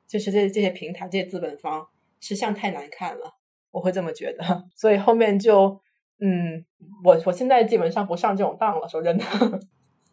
[0.07, 1.87] 就是这这些平台、这些资本方
[2.19, 3.35] 吃相太难看了，
[3.71, 4.65] 我会这么觉得。
[4.75, 5.79] 所以后面就
[6.19, 6.65] 嗯，
[7.03, 9.23] 我我现在基本上不上这种当了，说真的。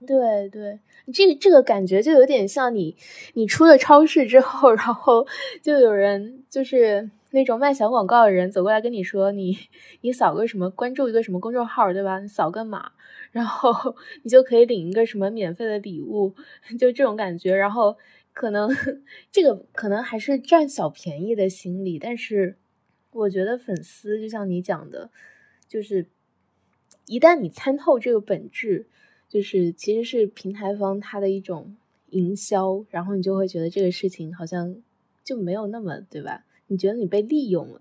[0.04, 0.80] 对对，
[1.12, 2.96] 这这个感觉就有点像你，
[3.34, 5.24] 你出了超市之后， 然后
[5.62, 9.56] 就有人就是那种卖小广告的人走过来跟你说，你
[10.00, 12.18] 你扫个什么，关注一个什么公众号，对吧？
[12.18, 12.90] 你扫个码，
[13.30, 16.34] 然后你就可以领一个什么免费的礼物，
[16.80, 17.54] 就这种感觉。
[17.54, 17.96] 然后
[18.32, 18.70] 可能
[19.30, 22.56] 这个可能还是占小便宜的心理，但是
[23.10, 25.10] 我觉得粉丝就像你讲的，
[25.68, 26.06] 就是
[27.06, 28.86] 一旦你参透这个本质。
[29.28, 31.74] 就是其实是平台方它的一种
[32.10, 34.76] 营销，然后你就会觉得这个事情好像
[35.24, 36.44] 就没有那么对吧？
[36.66, 37.80] 你觉得你被利用了？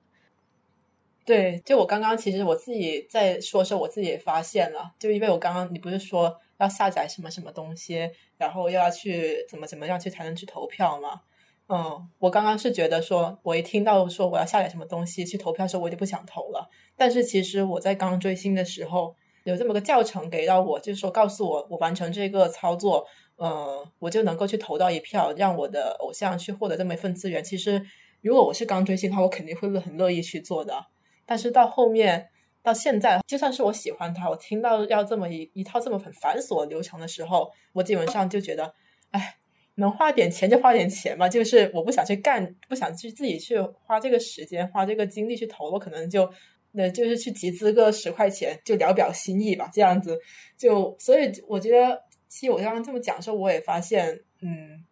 [1.26, 11.22] 对，就我刚刚其实我自己在说的时候，我自己也发现了，就因为我刚刚你不是说要下载什么什么东西，然后又要去怎么怎么样去才能去投票嘛？
[11.68, 16.70] 嗯，我刚刚是觉得说，我一听到说我要下载什么东西去投票的时候，我就不想投了。
[16.96, 19.16] 但是其实我在刚追星的时候。
[19.44, 27.44] 有这么个教程给到我，就是说告诉我，我完成这个操作，呃，我就能够去投到一票，让我的偶像去获得这么一份资源。
[27.44, 27.84] 其实，
[28.22, 30.86] 如果我是刚追星的话，我肯定会很乐意去做的。
[31.26, 32.30] 但是到后面，
[32.64, 38.74] 到现在，就算是我喜欢他，我听到要这么一一套这么很繁琐流程的时候，我基本上就觉得，
[39.12, 39.36] 哎，
[39.76, 46.32] 能花点钱就花点钱嘛，就是我不想去干，不想去自己去花这个时间、花这个精力去投，我可能就。
[46.74, 50.18] 那就是去集资个十块钱，就聊表心意吧，这样子
[50.58, 54.86] 就所以我觉得，其实我刚刚这么讲的时候，我也发现，嗯，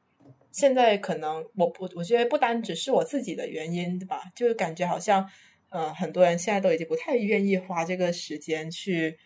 [0.51, 4.23] 现在可能我不，我觉得不单只是我自己的原因，对吧？
[4.35, 5.29] 就是感觉好像，
[5.69, 9.17] 呃，很多人现在都已经不太愿意花这个时间去，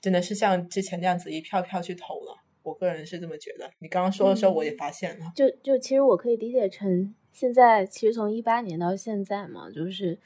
[0.00, 2.42] 真的是像之前那样子一票票去投了。
[2.62, 3.70] 我个人是这么觉得。
[3.78, 5.32] 你刚刚说的时候，我也发现了。
[5.34, 10.18] 就就其实我可以理解成，现在其实从一八年到现在嘛，就是。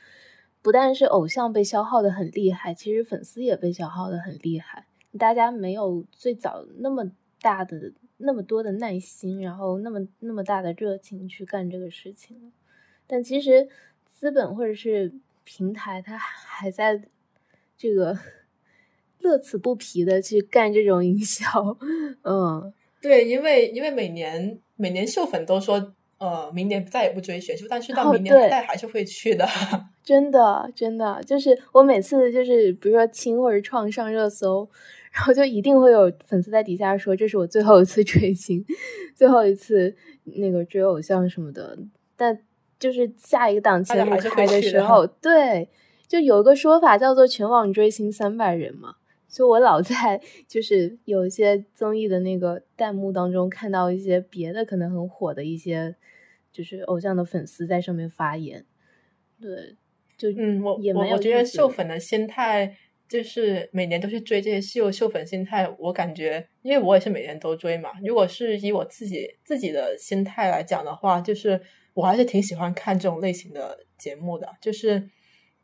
[0.61, 4.87] 不但是偶像被消耗的很厉害，其实粉丝也被消耗的很厉害。
[5.16, 12.52] 大家没有最早那么大的、那么多的耐心，然后那么那么大的热情去干这个事情。
[13.07, 13.68] 但其实
[14.12, 15.14] 资本或者是
[15.49, 17.01] 平台，他还在
[17.75, 18.19] 这个
[19.21, 21.49] 乐此不疲的去干这种营销。
[22.23, 25.95] 嗯，对，因为因为每年每年秀粉都说。
[26.21, 29.47] 呃，明年再也不追选秀，但是到明年大家还是会去的。
[30.03, 34.69] 真的，真的，就是我每次就是比如说青或者创上热搜，
[35.13, 38.65] 然后就一定会有粉丝在底下说这是我最后一次 追星，
[39.15, 41.79] 最后一次那个追偶像什么的。
[42.17, 42.37] 但
[42.79, 45.69] 就是下一个档期目开的时候， 对，
[46.07, 48.97] 就有一个说法叫做全网追星三百人嘛。
[49.29, 55.97] 就我老在就是有一些综艺的那个弹幕当中看到一些别的可能很火的一些。
[56.51, 58.64] 就是偶像的粉丝在上面发言，
[59.41, 59.77] 对，
[60.17, 62.75] 就嗯，我我我觉得秀粉的心态
[63.07, 67.91] 就是每年都去追这些秀秀粉心态，我感觉，因为我也是每年都追嘛。
[68.03, 71.61] 如果是以我自己自己的心态来讲的话，就是
[71.99, 74.47] 我还是挺喜欢看这种类型的节目的。
[74.61, 75.09] 就是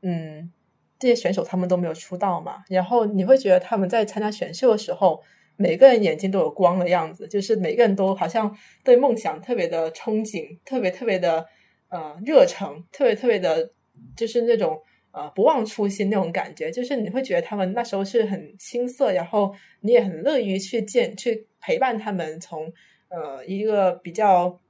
[0.03, 0.53] 嗯，
[0.99, 5.23] 这些选手他们都没有出道嘛，然后你会觉得他们在参加选秀的时候。
[5.57, 11.47] 每个人眼睛都有光的样子，就是每个人都好像对梦想特别的憧憬，特别特别的
[11.91, 13.71] 呃热诚，特别特别的，
[14.17, 14.83] 就是那种
[15.13, 16.73] 呃不忘初心那种感觉。
[16.73, 22.73] 就是你会觉得他们那时候是很青涩，然后你也很乐于去见、去陪伴他们，从
[23.09, 24.61] 呃一个比较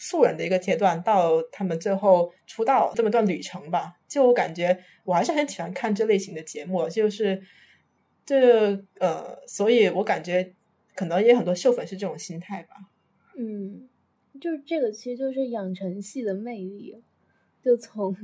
[0.00, 4.00] 素人的一个阶段到他们最后出道这么段旅程吧。
[4.08, 7.40] 就我感觉，我还是很喜欢看这类型的节目，就是。
[8.22, 10.54] 这呃，所以我感觉
[10.94, 12.76] 可能也很多秀粉是这种心态吧。
[13.36, 13.88] 嗯，
[14.40, 17.02] 就这个，其实就是养成系的魅力，
[17.60, 18.14] 就从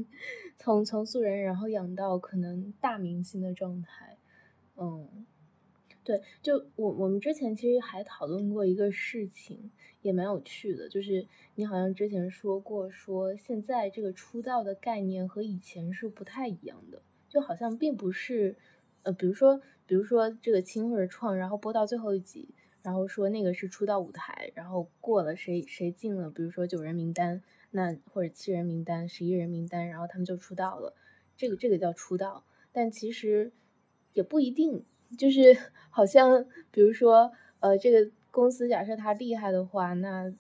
[0.58, 4.16] 从从素人，然后养到可能大明星的状态。
[4.76, 5.26] 嗯，
[6.06, 11.26] 对，就我我们之前其实还讨论过一个事情，也蛮有趣的，就是
[11.56, 18.56] 你好像之前说过，说现在这个出道的概念和以前是不太一样的，就好像并不是，
[19.02, 27.42] 呃，比如说比如说这个青或者创，然后播到最后一集，然后说那个是出道舞台，然后过了谁谁进了，比如说九人名单，
[27.72, 30.94] 那或者七人名单、十一人名单，然后他们就出道了，
[31.36, 33.50] 这个这个叫出道，但其实
[34.12, 34.84] 也不一定。
[35.16, 35.56] 就是
[35.90, 37.30] 好像，比如说，
[37.60, 40.32] 呃，这个公司假设他厉害的话，那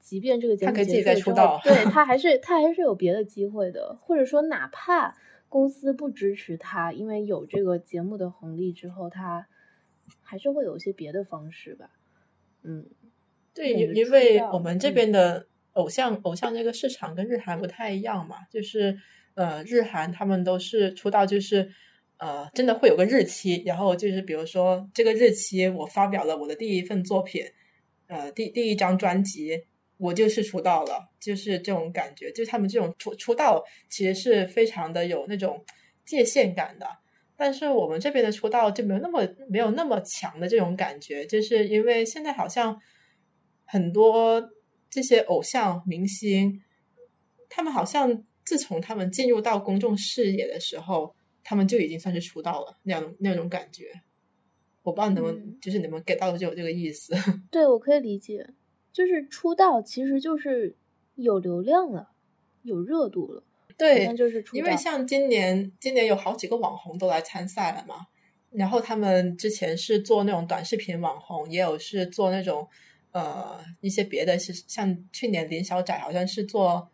[0.00, 5.14] 即便这个节目结束之后，对 他还是他还是有别的机会的，或者说哪怕
[5.48, 9.46] 公司不支持他，因为有这个节目的红利之后，他
[10.22, 11.90] 还是会有一些别的方式吧。
[12.62, 12.86] 嗯，
[13.54, 18.98] 对，因因为我们这边的偶像偶像这个市场跟日韩不太一样嘛，就是
[19.34, 21.70] 呃，日韩他们都是出道就是。
[22.20, 27.42] 呃，真的会有个日期，然后就是比如说这个日期，我发表了我的第一份作品，
[28.08, 29.64] 呃，第第一张专辑，
[29.96, 32.30] 我就是出道了，就是这种感觉。
[32.30, 35.64] 就他们这种出出道，其实是非常的有那种
[36.04, 36.86] 界限感的。
[37.38, 42.78] 但是我们这边的出道就没有那么没有那么强的这种感觉，就是因为现在好像
[43.64, 44.50] 很多
[44.90, 46.60] 这些偶像明星，
[47.48, 51.14] 他们好像自从他们进入到公众视野的时候。
[51.50, 53.86] 他们就已经算是出道了，那样那种感觉，
[54.84, 57.12] 我不知道能不能，就是你们 get 到的就有这个意思。
[57.50, 58.50] 对，我可以理解，
[58.92, 60.76] 就是出道其实就是
[61.16, 62.12] 有流量了，
[62.62, 63.42] 有热度了。
[63.76, 68.06] 对，就是因为像今年，今年有好几个网红都来参赛了嘛。
[68.52, 72.68] 然后他们之前是做那种短视频网红，也有是做那种
[73.10, 76.88] 呃一些别的，是像去年林小仔好像是做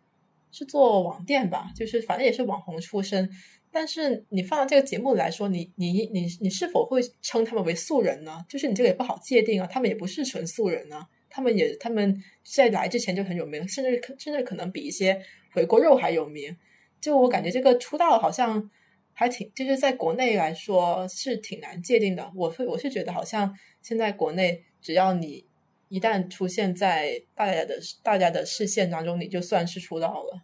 [0.51, 3.29] 是做网店吧，就是反正也是网红出身。
[3.71, 8.43] 但是你放到这个节目来说，你你你你是否会称他们为素人呢？
[8.49, 16.57] 就是你这个也不好界定啊，他们也不是纯素人啊，他们也他们在来之前就很有名，甚至甚至可能比一些回锅肉还有名。
[16.99, 18.71] 就我感觉这个出道好像
[19.13, 22.31] 还挺，就是在国内来说是挺难界定的。
[22.35, 25.45] 我会我是觉得好像现在国内只要你
[25.89, 30.41] 一旦出现在大家的大家的视线当中，你就算是出道了。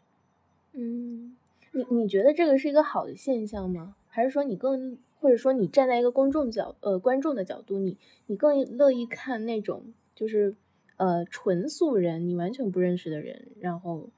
[0.73, 1.32] 嗯。
[1.73, 3.95] 你你觉得这个是一个好的现象吗？
[4.07, 7.97] 还是说你更或者说你站在一个公众角呃观众的角度，你
[8.27, 10.55] 你更乐意看那种就是
[10.97, 14.11] 呃纯素人，你完全不认识的人，然后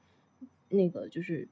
[0.68, 1.48] 那个就是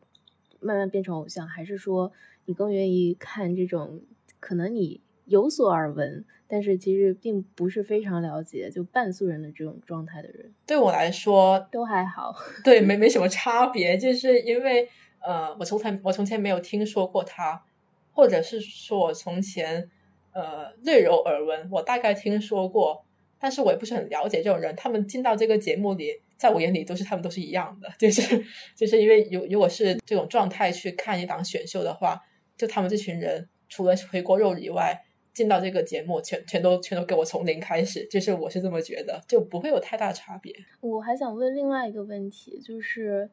[0.60, 2.12] 慢慢变成偶像，还是说
[2.44, 4.02] 你更愿意看这种
[4.38, 10.52] 可能你有所耳闻，但是其实并不是非常了解就半素人的这种状态的人？
[10.66, 14.86] 对我来说都还好，对没没什么差别，就是因为。
[15.24, 17.64] 呃，我从前我从前没有听说过他，
[18.12, 19.88] 或者是说我从前
[20.32, 23.02] 呃略有耳闻，我大概听说过，
[23.38, 24.76] 但是我也不是很了解这种人。
[24.76, 28.44] 他们进到这个节目里，在我眼里都是他们都是一样的， 就是
[28.76, 32.20] 就是因为如如果是这种状态去看一档选秀的话，
[32.58, 35.02] 就他们这群人除了回锅肉以外，
[35.32, 40.54] 进到这个节目全全都全都给我从零开始，就是我是这么觉得，就不会有太大差别。
[40.82, 43.30] 我还想问另外一个问题，就是。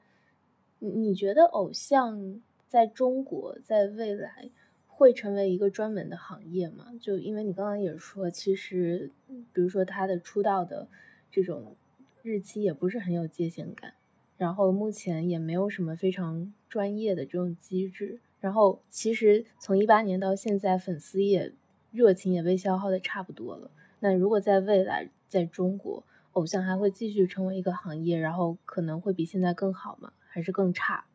[0.84, 4.50] 你你觉得偶像在中国在未来
[4.88, 6.88] 会成为一个专门的行业吗？
[7.00, 9.12] 就因为你刚刚也说，其实
[9.54, 10.88] 比如说他的出道的
[11.32, 11.76] 这种
[12.24, 13.94] 日期也不是很有界限感，
[14.38, 21.54] 然后目前也没有什么非常专业的这种机制，然后其实从一八年到现在，粉丝也
[21.92, 23.70] 热情也被消耗的差不多了。
[24.00, 30.12] 那如果在未来在中国，偶像还会继续成为一个行业，然后可能会比现在更好吗？
[30.32, 31.06] 还是更差。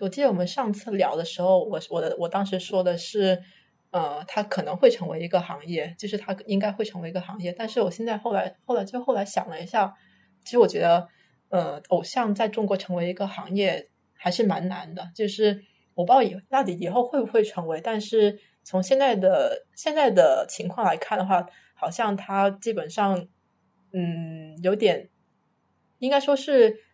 [0.00, 3.42] 我记得我们上次聊的时候，我我的我当时说的是，
[3.90, 7.52] 呃，它可能会成为一个行业，就是它应该会成为一个行业。
[7.52, 9.92] 但是我现在后来后来就后来想了一下，
[10.44, 11.08] 其实我觉得，
[11.48, 15.10] 呃，偶像在中国成为一个行业还是蛮难的。
[15.14, 21.44] 就是我不知道以到底以后会不会成为，但是从现在的现在的情况来看的话，
[21.74, 23.26] 好像它基本上，
[23.92, 25.08] 嗯，有点
[25.98, 26.84] 应该说是。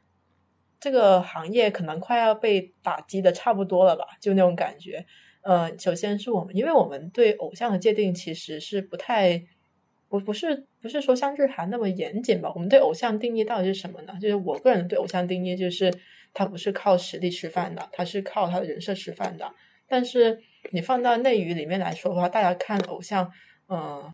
[0.85, 5.07] 这个行业可能快要被打击的差不多了吧，就那种感觉。
[5.41, 9.43] 呃，首先是我们，因为我们对偶像的界定其实是不太，
[10.11, 12.53] 不不是不是说像日韩那么严谨吧。
[12.55, 14.13] 我们对偶像定义到底是什么呢？
[14.21, 15.91] 就是我个人对偶像定义就是
[16.35, 19.51] 他不是靠实力吃饭的，他是靠他的人设吃饭的。
[19.89, 20.39] 但是
[20.71, 23.33] 你放到内娱里面来说的话，大家看偶像，
[23.71, 24.13] 嗯，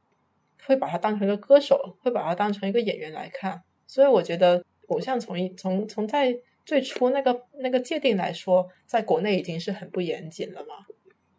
[0.67, 3.61] 会把他当成一个歌手，会把他当成一个演员来看。
[3.89, 6.33] 所以我觉得偶像从一从从在
[6.65, 10.75] 最初那个那个界定来说，在国内已经是很不严谨了嘛。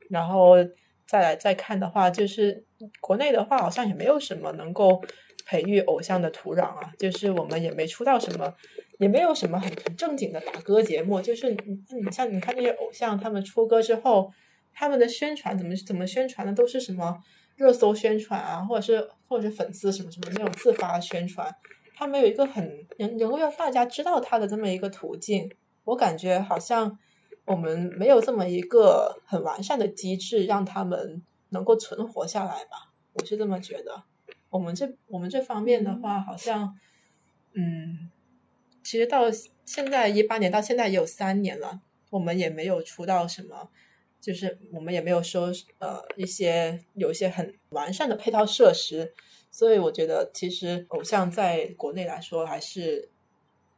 [0.10, 0.56] 然后
[1.06, 2.66] 再来再看的话，就是
[3.00, 5.02] 国内的话，好像也没有什么能够
[5.46, 6.92] 培育偶像的土壤啊。
[7.00, 8.54] 就是我们也没出到什么，
[9.00, 11.22] 也没有什么很正经的打歌节目。
[11.22, 11.58] 就是你
[12.04, 14.32] 你像你看那些偶像，他们出歌之后，
[14.74, 17.18] 他们的宣传怎么怎么宣传的，都是什么
[17.56, 21.54] 热搜宣传啊，或者是或者是粉丝什么什么那种自发宣传。
[22.02, 25.52] 他没有一个很能能够让大家知道他的这么一个途径。
[25.84, 26.98] 我感觉好像。
[27.44, 32.94] 我们没有这么一个很完善的机制，让他们能够存活下来吧？
[33.14, 34.04] 我是这么觉得。
[34.52, 36.78] 我们这我们这方面的话，好像，
[37.54, 38.12] 嗯，
[38.84, 39.24] 其实到
[39.66, 41.82] 现在一八年到现在也有三年了，
[42.12, 43.70] 我们也没有出到什么，
[44.22, 49.14] 就是我们也没有说呃一些有一些很完善的配套设施，
[49.52, 53.10] 所以我觉得其实偶像在国内来说还是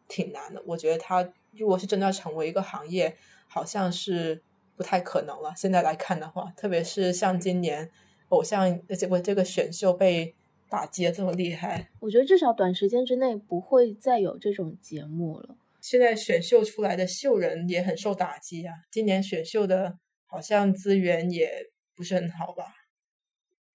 [0.07, 0.61] 挺难的。
[0.67, 3.17] 我觉得他如果是真的要成为一个行业，
[3.47, 4.41] 好像是
[4.77, 5.53] 不太可能了。
[5.57, 7.89] 现在来看的话，特别是像今年
[8.29, 10.35] 偶像结果这个选秀被
[10.69, 15.55] 打击这么厉害，我觉得至少短时间之内不会再有这种节目了。
[15.81, 18.73] 现在选秀出来的秀人也很受打击啊。
[18.89, 22.73] 今年选秀的好像资源也不是很好吧？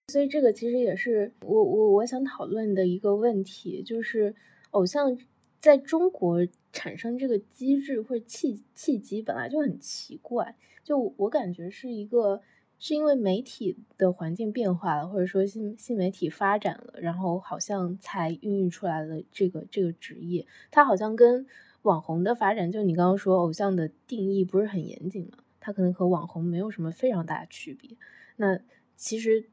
[0.08, 4.34] 所以这个其实也是我我我想讨论的一个问题，就是
[4.70, 5.18] 偶像。
[5.60, 10.54] 在中国产生这个机制或者契契机本来就很奇怪，
[10.84, 12.40] 就我感觉是一个
[12.78, 20.46] 是因为媒体的环境变化了，或者说新新媒体发展了，然后好像才孕育出来了这个这个职业。
[20.70, 21.44] 它好像跟
[21.82, 27.96] 网红的发展，就你刚刚说偶像的定义不是很严谨嘛，它可能和网红没有什么非常大的区别。
[28.36, 28.60] 那
[28.94, 29.46] 其实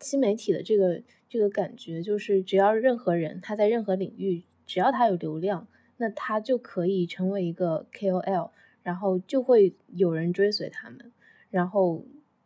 [0.00, 4.44] 新媒体的这个这个感觉，就是只要任何人他在任何领域。
[4.66, 8.50] 只要他有流量，那他就可以成为一个 KOL，
[8.82, 11.10] 然后就会有人追随他们。
[11.48, 12.04] 然后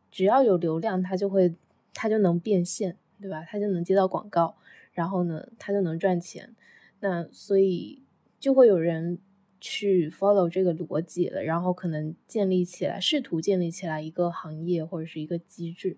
[0.08, 1.56] 只要有流量，他就会
[1.92, 3.44] 他就能变现，对吧？
[3.44, 4.54] 他就能接到广告，
[4.92, 6.54] 然后呢，他就能赚钱。
[7.00, 8.00] 那所以
[8.38, 9.18] 就会有人
[9.60, 15.96] 去 follow 这个逻辑了，然后可能建立起来，试图建立起来一个行业或者是一个机制。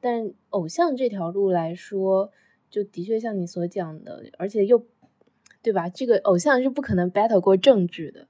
[0.00, 2.32] 但偶像这条路来说，
[2.70, 4.86] 就的确像你所讲的，而且又。
[5.62, 5.90] 对吧？
[5.90, 8.26] 这个偶像是不可能 battle 过政治的。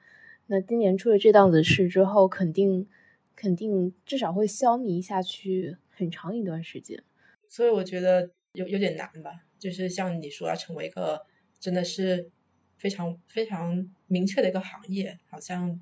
[0.49, 2.89] 那今年出了这档子事之后，肯定
[3.37, 7.01] 肯定至少会消弭下去很长一段时间。
[7.47, 9.31] 所以我觉得有有点难吧。
[9.61, 11.25] 就是像你说，要成为一个
[11.61, 12.29] 真的是
[12.77, 15.81] 非常非常明确的一个行业，好像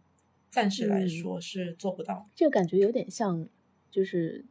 [0.51, 2.29] 暂时来说是做不到。
[2.35, 3.49] 这个感觉有点像，
[3.91, 4.45] 就是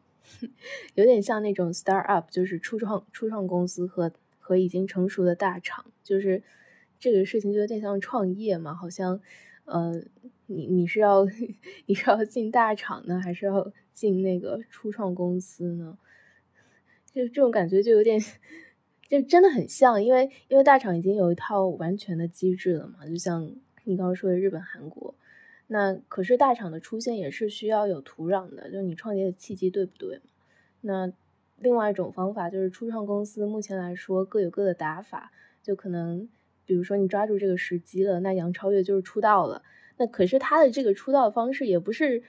[0.95, 6.43] 有点像那种 start up，就是初创初创公司和和已经成熟的大厂，就是。
[6.99, 9.21] 这个事情就有点像创业嘛，好像，
[9.65, 10.01] 呃，
[10.47, 11.23] 你你是要
[11.85, 15.95] 你是要进大厂呢，还是要进那个初创公司呢？
[17.13, 18.19] 就这种感觉就有点，
[19.07, 23.47] 就真的很像，因为因为大厂已经有一套完全的机制了嘛，就像
[23.83, 25.13] 你刚刚说的日本、韩国，
[25.67, 30.19] 那可是大厂的出现也是需要有土壤的，就你创业的契机对不对？
[30.81, 31.11] 那
[31.59, 36.27] 另外一种方法就是初创公司目前来说各有各的打法，就可能。
[36.65, 39.63] 比如说你抓住这个时机了，那杨超越就是出道了。
[39.95, 42.21] 那可是他的这个出道方式也不是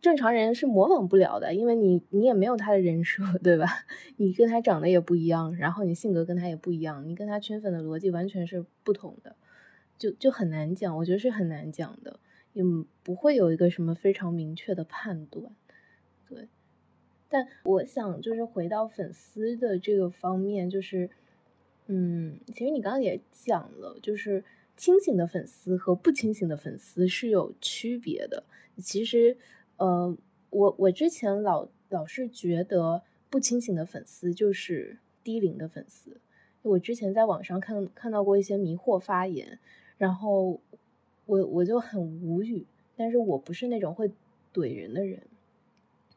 [0.00, 3.66] 正常人是模仿不了的，因为你你也没有他的人设，对吧？
[4.18, 9.34] 你跟他长得也不一样，然后你性格跟他也不一样，你跟他圈粉的逻辑完全是不同的，
[9.98, 10.96] 就就很难讲。
[10.96, 12.20] 我觉得是很难讲的，
[12.52, 12.62] 也
[13.02, 15.52] 不会有一个什么非常明确的判断。
[16.28, 16.48] 对，
[17.28, 21.10] 但我想就是回到粉丝的这个方面，就是。
[21.92, 24.44] 嗯，其实你刚刚也讲了，就是
[24.76, 28.44] 清醒的粉丝和不清醒的粉丝是有区别的。
[28.76, 29.36] 其实，
[29.76, 30.16] 呃，
[30.50, 36.20] 我我之前老老是觉得不清醒的粉丝就是低龄的粉丝。
[36.62, 39.58] 我之前在网上看看到过一些迷惑发言，
[39.98, 40.60] 然后
[41.30, 42.66] 我我就很无语。
[42.96, 44.10] 但是我不是那种会
[44.52, 45.22] 怼人的人。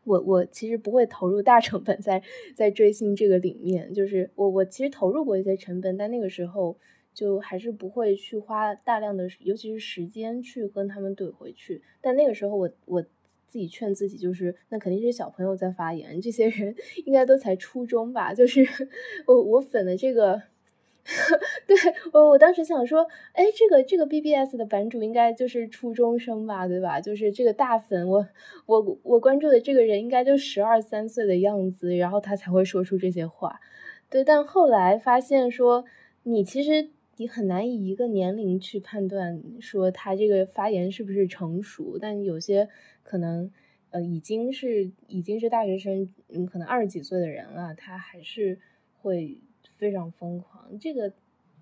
[0.03, 2.21] 我我其实不会投入大成本在
[2.53, 6.75] 在追星这个里面，就是我我其实投入过一些成本，但那个时候
[7.13, 11.81] 就还是不会去花大量的，尤其是时间去跟他们怼回去。
[12.01, 18.67] 但那个时候我我自己劝自己，就是那肯定是小朋友在发言，这些人 应该都才初中吧，就是
[19.25, 20.41] 我我粉的这个。
[21.67, 21.75] 对
[22.13, 27.01] 我，我当时想说，哎，这个这个 BBS 的版主应该就是初中生吧，对吧？
[27.01, 28.25] 就是这个大粉，我
[28.65, 33.59] 我我关注的这个人应该就十二三岁的样子，然后他才会说出这些话。
[34.09, 35.83] 对，但后来发现说，
[36.23, 42.69] 你其实你很难以一个年龄去判断说他这个发言是不是成熟，但有些
[43.03, 43.51] 可能，
[43.89, 48.59] 呃已经是已经是大学生，嗯，可能二十几岁的人了，他还是
[49.01, 49.37] 会
[49.69, 51.13] 非常疯狂，这个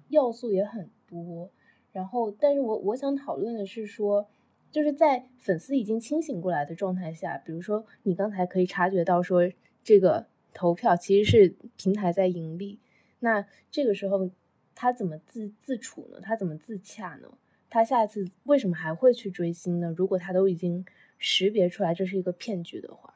[0.09, 1.49] 要素也很多。
[1.91, 4.27] 然后，但是我我想讨论的是说，
[4.71, 9.51] 就是在粉丝已经清醒过来的状态下，比如说你刚才可以察觉到说
[9.83, 12.79] 这个投票其实是平台在盈利，
[13.19, 14.29] 那这个时候
[14.73, 16.19] 他怎么自自处呢？
[16.21, 17.29] 他怎么自洽呢？
[17.69, 19.93] 他下一次为什么还会去追星呢？
[19.97, 20.85] 如果他都已经
[21.17, 23.13] 识别出来这是一个骗局的话，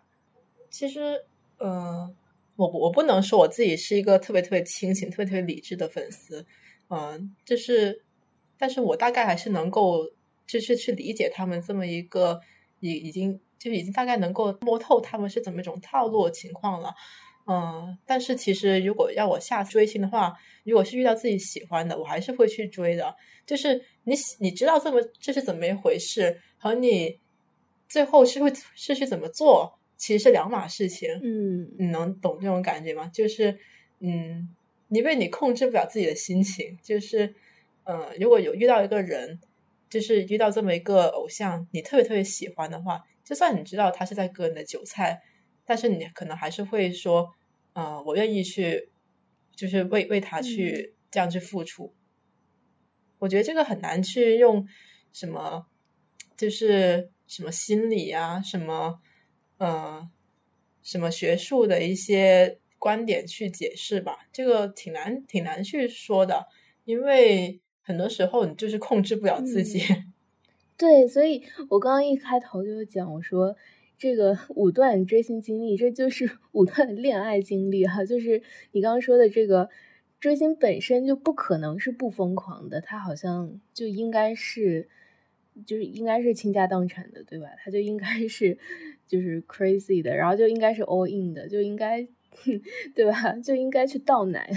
[0.69, 1.23] 其实，
[1.59, 2.15] 嗯，
[2.55, 6.45] 我我不能说我自己是一个特别特别清醒、特别特别理智的粉丝，
[6.89, 8.01] 嗯，就是。
[8.57, 10.09] 但是我大概还是能够，
[10.47, 12.39] 就是去理解他们这么一个，
[12.79, 16.95] 已已经就已经大概能够摸透他们是怎么一种套路情况了，
[17.47, 17.97] 嗯。
[18.05, 20.33] 但是其实如果要我下追星的话，
[20.63, 23.13] 如果是遇到自己喜欢的，我还是会去追的。
[23.45, 27.19] 就是你你知道这么这是怎么一回事，和你
[27.89, 31.09] 最后是会是去怎么做，其实是两码事情。
[31.23, 33.09] 嗯，你能懂这种感觉吗？
[33.13, 33.57] 就是
[33.99, 34.49] 嗯，
[34.89, 37.35] 因为你控制不了自己的心情，就是。
[37.87, 39.39] 嗯，如果有遇到一个人，
[39.91, 45.21] 就是遇到这么一个偶像，你特别特别喜欢的话，就算你知道他是在割你的韭菜，
[45.63, 47.29] 但是你可能还是会说，
[47.73, 48.89] 嗯，我愿意去，
[49.55, 51.93] 就是为为他去这样去付出。
[53.19, 54.67] 我觉得这个很难去用
[55.13, 55.67] 什么，
[56.35, 58.99] 就是什么心理啊，什么，
[59.57, 60.09] 嗯，
[60.83, 66.47] 什么学术的一些观点去解释吧，这个挺难挺难去说的，
[66.83, 67.61] 因为。
[67.87, 69.79] 很多时候你就是控制不了自己，
[70.75, 73.55] 对，所以我刚刚一开头就讲，我说
[73.95, 78.41] 这个 五段追星经历，这就是 五段恋爱经历哈，就是
[78.71, 79.69] 你刚刚说的这个
[80.19, 84.89] 追星本身就不可能是不疯狂的，他好像就应该是
[85.67, 87.49] 就是应该是倾家荡产的，对吧？
[87.63, 88.57] 他就应该是
[89.07, 92.07] 就是 crazy 的，然后就应该是 all in 的，就应该
[92.95, 93.33] 对吧？
[93.43, 94.49] 就应该去倒奶。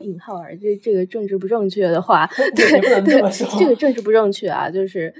[0.00, 3.22] 引号啊，这这个政治不正确的话， 对对，
[3.60, 5.14] 这个政治不正确啊，就是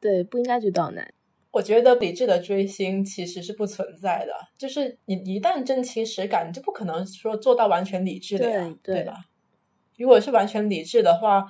[0.00, 1.08] 对不应该去倒奶。
[1.52, 9.14] 我觉得理智的追星其实是不存在的，就是你一旦真情实感，你就不可能说做到完全理智的呀，对吧？
[9.96, 11.44] 如果是完全理智的话，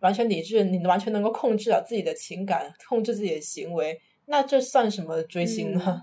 [0.00, 6.02] 完全理智，你完全能够控制了自己的情感，控制自己的行为，那这算什么追星呢？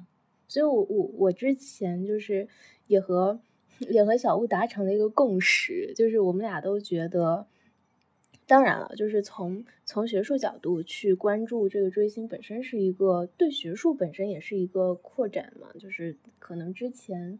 [0.52, 2.47] 所以我我我之前就是
[2.88, 3.39] 也和。
[3.89, 7.47] 也和小吴达成了一个共识，就是我们俩都觉得，
[8.45, 17.39] 当然了，就是从从学术角度去关注这个追星本身是一个对学术本身也是一个扩展嘛，就是可能之前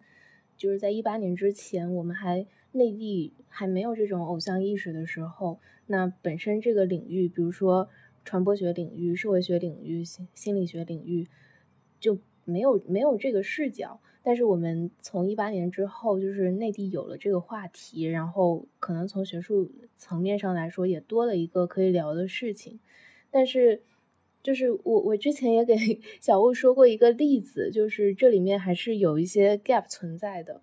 [0.58, 7.88] 就是在一八年之前，我们还内地还没有这种偶像意识的时候，那本身这个领域，比如说
[8.26, 11.28] 传播学领域、社会学领域、心心理学领域，
[12.00, 14.00] 就没有没有这个视角。
[14.24, 22.80] 但是我们从一八年之后，就是内地有了这个话题，然后可能从学术层面上来说，也多了一个可以聊的事情。
[23.32, 23.82] 但是，
[24.44, 25.76] 就是我我之前也给
[26.22, 30.62] 小雾说过一个例子，就是这里面还是有一些 gap 存在的。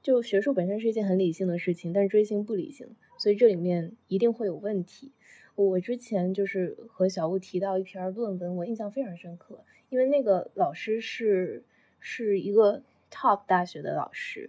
[0.00, 2.86] 就学术本身是一件很理性的事情，但是追星不理性，
[3.18, 5.10] 所以这里面一定会有问题。
[5.56, 9.64] 我之前就是和小雾提到一篇论文，我印象非常深刻，
[9.96, 11.64] 因为那个老师是。
[11.98, 14.48] 是一个 top 大学的老师，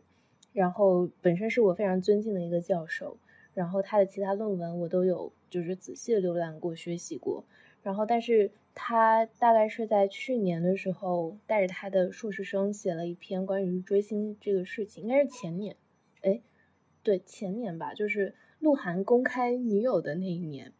[0.53, 3.17] 然后本身是我非常尊敬的一个教授，
[3.55, 7.43] 然后他的其他论文我都有就是仔细浏览过、学习过，
[7.81, 15.75] 然后但是他大概是在去年的时候带着他的硕士生写了一篇关于追星这个事情，应该是前年，
[16.21, 16.39] 哎，
[17.01, 20.73] 对，前年吧，就是鹿晗公开女友的那一年，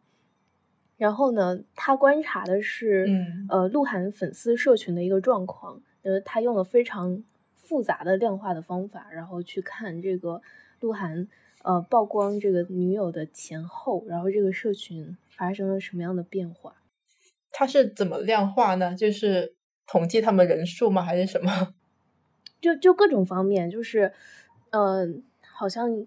[0.98, 3.08] 然后呢，他观察的是，
[3.48, 5.80] 呃，鹿晗粉丝社群的一个状况。
[6.02, 7.22] 呃，他用了非常
[7.56, 10.40] 复杂的量化的方法，然后去看这个
[10.80, 11.28] 鹿晗
[11.62, 16.76] 呃曝光这个女友的前后，然后这个社群发生了什么样的变化？
[17.50, 18.94] 他是怎么量化呢？
[18.94, 19.54] 就是
[19.86, 21.02] 统计他们人数吗？
[21.02, 21.74] 还是什么？
[22.60, 24.12] 就就各种方面，就是
[24.70, 26.06] 嗯，好像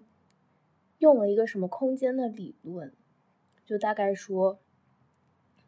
[0.98, 2.92] 用了一个什么空间的理论，
[3.64, 4.58] 就大概说。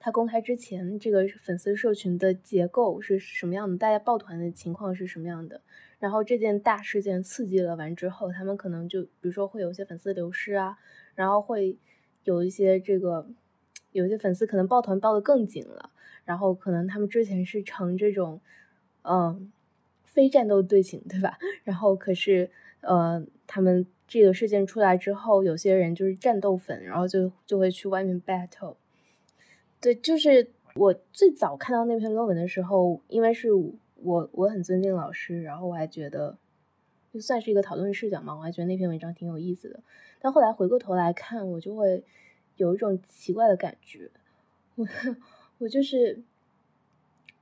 [0.05, 3.79] 他公开之前，这个粉丝社群的结构是什么样的？
[3.79, 5.63] 大家抱团的情况是什么样的？
[5.99, 10.77] 然后这件大事件刺激了完之后，他们可能就比如说会有一些粉丝流失啊，
[11.15, 11.79] 然后会
[12.25, 13.27] 有一些这个
[13.93, 15.89] 有一些粉丝可能抱团抱得更紧了，
[16.27, 18.43] 然后可能他们之前是成这种
[19.05, 19.51] 嗯
[20.05, 21.39] 非战斗队形，对吧？
[21.65, 22.51] 然后可是
[22.83, 28.77] 呃他们这个事件出来之后，有些人就是战斗粉，然后就就会去外面 battle。
[29.85, 36.39] 对，就是我最早看到那篇论文的时候，因为是我我很尊敬老师，然后我还觉得
[37.13, 39.79] 就算是一个讨论视角嘛，我还觉得那篇文章挺有意思的。
[40.23, 42.03] 但后来回过头来看，我就会
[42.57, 44.11] 有一种奇怪的感觉，
[44.77, 44.87] 我
[45.59, 46.23] 我就是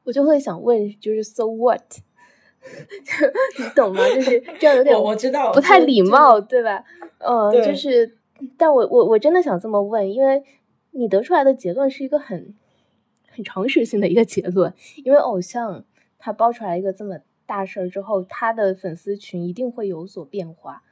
[0.03, 1.81] 我就会想问，就是 so what？
[3.59, 4.05] 你懂吗？
[4.13, 6.85] 就是这样有点我知道不太礼貌，对吧？
[7.19, 8.17] 嗯，就是，
[8.57, 10.43] 但我我我真的想这么问，因为
[10.93, 12.55] 你得出来的结论是一个很
[13.29, 14.73] 很常识性的一个结论，
[15.05, 15.85] 因为偶像
[16.19, 20.83] 他爆出来一个这么大事儿之后，他的粉丝群一定会有所变化，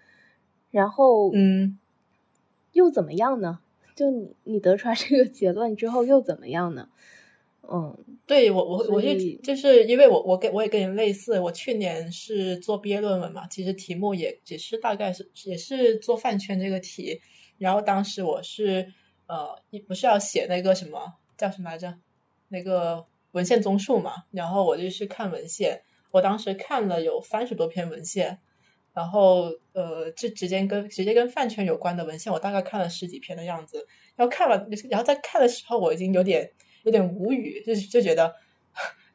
[0.71, 1.79] 然后嗯，
[2.73, 3.61] 又怎么样呢？
[3.95, 6.89] 就你你得出来这个结论之后又怎么样呢？
[7.73, 7.97] 嗯，
[8.27, 9.09] 对我我我就
[9.43, 17.21] 就是因为我我跟我也跟你类似，我去年是做毕业论文嘛，其实题目也也是大概是也是做饭圈这个题，
[17.59, 18.93] 然后当时我是
[19.31, 21.95] 呃，你不是要写那个什么叫什么来着？
[22.49, 28.41] 那个文献综述嘛，然后我就去看文献，我当时看了有三十多篇文献，
[28.93, 36.51] 然后呃，就直接跟直接跟饭圈有关的文献，我大概看了十几篇的样子，然后看了，然后在看的时候，我已经有点。
[36.83, 38.35] 有点无语，就是就觉得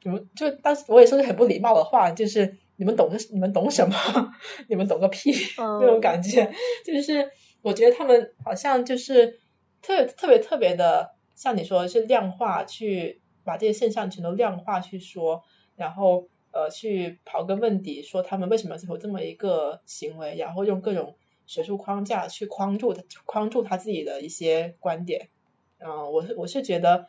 [0.04, 3.96] 你们就当时我也说句很不礼貌的话，就是你们懂个你们懂什么？
[4.70, 6.48] 你们懂个屁那种感觉。
[6.86, 7.28] 就是
[7.64, 9.40] 我觉得他们好像就是
[9.86, 15.44] 特别特别特别的，像你说的是量化去把这些现象全都量化去说，
[15.76, 21.16] 然后呃去刨根问底，说他们为什么有这么一个行为，然后用各种
[21.46, 25.30] 学术框架去框住他框住他自己的一些观点。
[25.78, 27.08] 嗯，我是我是觉得。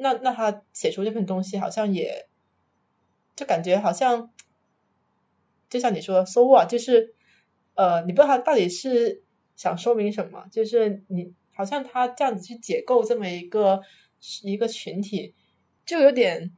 [0.00, 2.28] 那那他写出这份东西，好像也
[3.34, 4.30] 就感觉好像，
[5.68, 7.16] 就像你说，so what，就是
[7.74, 9.24] 呃，你不知道他到底是
[9.56, 13.82] 想说明什么，就是你好像他这样子去解构这么一个
[14.44, 15.34] 一个群体，
[15.84, 16.56] 就有点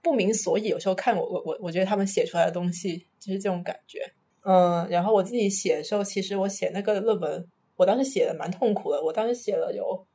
[0.00, 0.68] 不明所以。
[0.68, 3.98] 有时候看我我我我觉得他们写出来的东西就是这种感觉，
[4.44, 7.46] 嗯，然后我自己写的时候，其实我写那个论文，
[7.76, 10.06] 我当时写的蛮痛苦的，我当时写了有。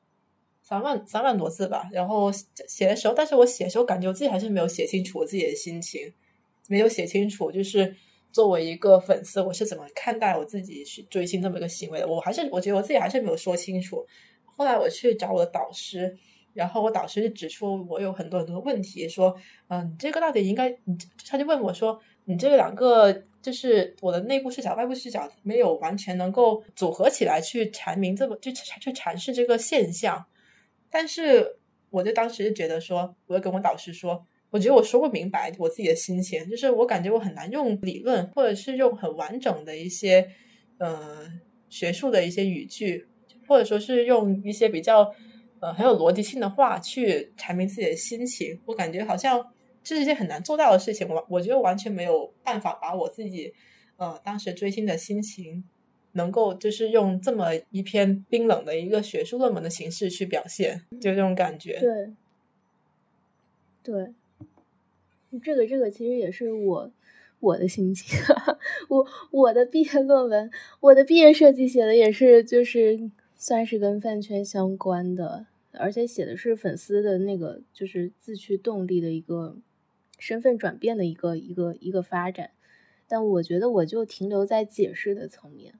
[0.63, 2.29] 三万三万多字吧，然后
[2.67, 6.11] 写的时候，但是我写的时候感觉我自己还是没有写清楚我自己的心情，
[6.67, 7.95] 没有写清楚，就是
[8.37, 14.05] 作为一个粉丝，我是怎么看待我自己去追星这么一个行为的，我还是我觉得我自己还是没有说清楚。
[14.45, 16.15] 后来我去找我的导师，
[16.53, 19.35] 然后我导师就指出我有很多很多问题，说，
[19.69, 20.71] 嗯，你这个到底应该，
[21.27, 23.11] 他就问我说，你这两个
[23.41, 30.23] 就是我的内部视角、外部视角没有完全能够组合起来去阐明这么就去阐释这个现象。
[30.91, 31.57] 但是，
[31.89, 40.29] 我就当时就觉得说，我就跟我导师说，我觉得我说不明白我自己的心情，就是我感觉我很难用理论，或者是用很完整的一些，
[40.77, 41.27] 呃，
[41.69, 43.07] 学术的一些语句，
[43.47, 45.13] 或者说是用一些比较，
[45.59, 48.59] 呃，很有逻辑性的话去阐明自己的心情。
[48.65, 49.45] 我感觉好像
[49.83, 53.53] 这是一件很难做到的事情，我我觉得完全没有办法把我自己，
[53.97, 55.63] 呃，当时追星的心情。
[56.13, 61.79] 能够就是用这么一篇冰冷的一个学术论文的形式去表现，就这种感觉。
[61.79, 62.13] 对，
[63.83, 64.13] 对，
[65.43, 66.91] 这个这个其实也是我
[67.39, 68.17] 我的心情。
[68.89, 70.49] 我我的毕业论文，
[70.79, 79.57] 我的毕业设计写的也是，就是算是跟饭圈相关的，而且写的是粉丝的那个就是自驱动力的一个
[80.17, 82.51] 身份转变的一个一个一个发展。
[83.07, 85.75] 但我觉得我就停留在解释的层面。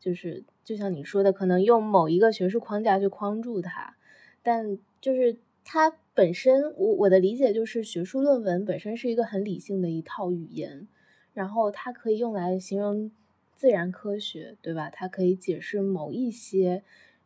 [0.00, 3.96] 就是就像你说的，可能用某一个学术框架去框住它，
[4.44, 10.88] 但就是它本身，我我的理解就是学术论文本身是一个很理性的一套语言，
[11.32, 13.12] 然后它可以用来形容
[13.54, 14.90] 自然科学，对吧？
[14.90, 16.82] 它可以解释某一些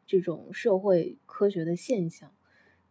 [0.07, 2.31] 这种社会科学的现象。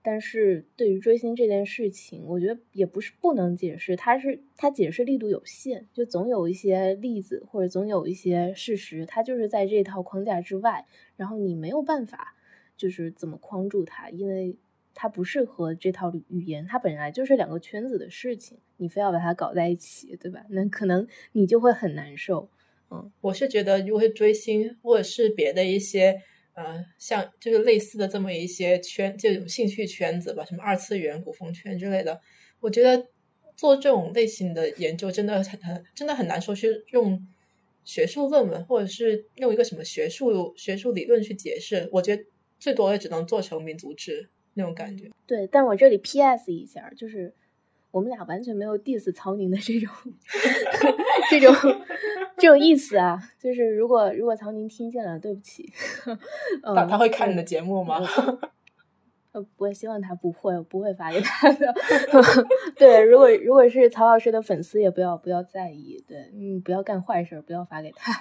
[0.01, 12.35] 但是对于追星这件事情，我觉得也不是不能解释，它是它解释力度有限，就总有一些例子或者总有一些事实，它就是在这套框架之外，然后你没有办法
[12.75, 14.57] 就是怎么框住它，因为
[14.93, 20.45] 它不适合这套语言，它本来就是两个圈子的事情，你非要把它搞在一起，对吧？
[20.49, 22.49] 那可能你就会很难受。
[22.89, 26.21] 嗯，我是觉得，如果是追星或者是别的一些。
[26.53, 32.19] 呃，像就是类似的这么一些圈，这种兴趣圈子吧，什么二次元、古风圈之类的，
[32.59, 33.07] 我觉得
[33.55, 37.25] 做这种类型的研究真的很很真的很难说去用
[37.85, 41.87] 学术论文，或者是用一个什么学术学术理论去解释。
[41.93, 42.25] 我觉得
[42.59, 45.09] 最多也只能做成民族志那种感觉。
[45.25, 46.51] 对，但我这里 P.S.
[46.51, 47.33] 一下，就是。
[47.91, 49.89] 我们俩完全没有 diss 曹宁的这种
[51.29, 51.53] 这种
[52.37, 53.21] 这种意思啊！
[53.37, 55.69] 就是如果如果曹宁听见了，对不起。
[56.63, 57.99] 他他会看你的节目吗？
[59.33, 61.73] 呃，我希望他不会，我不会发给他的。
[62.77, 68.13] 对，如果如果是曹老师的粉丝，也不要不要在意，对，嗯，不要干坏事，不要发给他。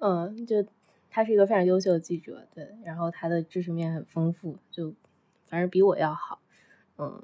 [0.00, 0.62] 嗯，就
[1.08, 4.92] 他是一个非常优秀的记者，对，然后他的知识面很丰富，就
[5.48, 6.40] 反正比我要好。
[6.98, 7.22] 嗯，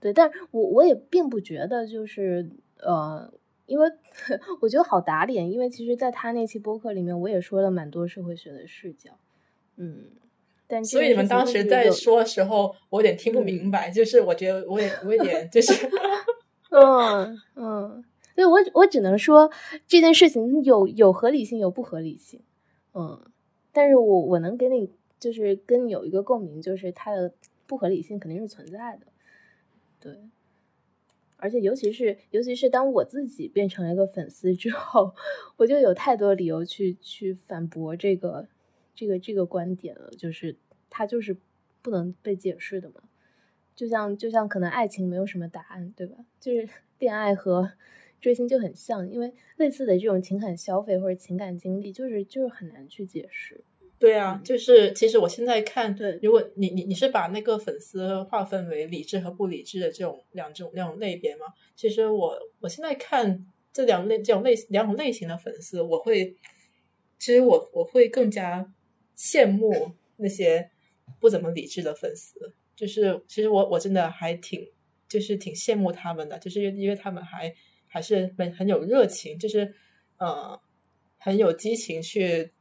[0.00, 2.48] 对，但我我也并不觉得就是
[2.80, 3.32] 呃，
[3.66, 3.88] 因为
[4.62, 9.10] 我觉得好打脸，因为其实在他那期播客里面，我也说了蛮多社会学的视角。
[9.76, 10.04] 嗯。
[10.68, 13.88] 但所以你们当时在说的时候，我有点听不明白。
[13.88, 15.88] 就是我觉得我也我有点就是，
[16.70, 18.04] 嗯嗯，
[18.34, 19.48] 所以我我只能说
[19.86, 22.40] 这件事情有有合理性，有不合理性。
[22.94, 23.20] 嗯，
[23.72, 24.90] 但是我我能给你
[25.20, 27.32] 就是跟你有一个共鸣，就是他的
[27.66, 29.06] 不合理性肯定是存在的。
[30.00, 30.18] 对，
[31.36, 35.14] 而且尤其是尤其是当我自己变成了一个粉丝之后，
[35.56, 38.48] 我就有太多理由去去反驳这个。
[38.98, 40.56] 这个这个观点了，就是
[40.88, 41.36] 它就是
[41.82, 43.02] 不能被解释的嘛，
[43.74, 46.24] 就像就像可能爱情没有什么答案，对吧？
[46.40, 46.66] 就是
[46.98, 47.72] 恋爱和
[48.22, 53.62] 追星就很像，因为类似的这种情感消费或者情感经历，就是就是很难去解释。
[53.98, 61.46] 对啊，就是其实我现在看，对，如果你你你是把那个粉丝划分为理智和不理智的这种两种两种类别嘛？
[61.74, 66.36] 其实我我现在看这两类这种类两种类型的粉丝，我会
[67.18, 68.72] 其实我我会更加。
[69.18, 70.70] 羡慕那些
[71.18, 74.68] 不怎么理智的粉丝，就是其实我我真的还挺
[75.08, 77.50] 就是挺羡慕他们的，就是因为他们还
[77.86, 79.74] 还是很很有热情，就是
[80.18, 80.60] 呃
[81.16, 82.52] 很有激情去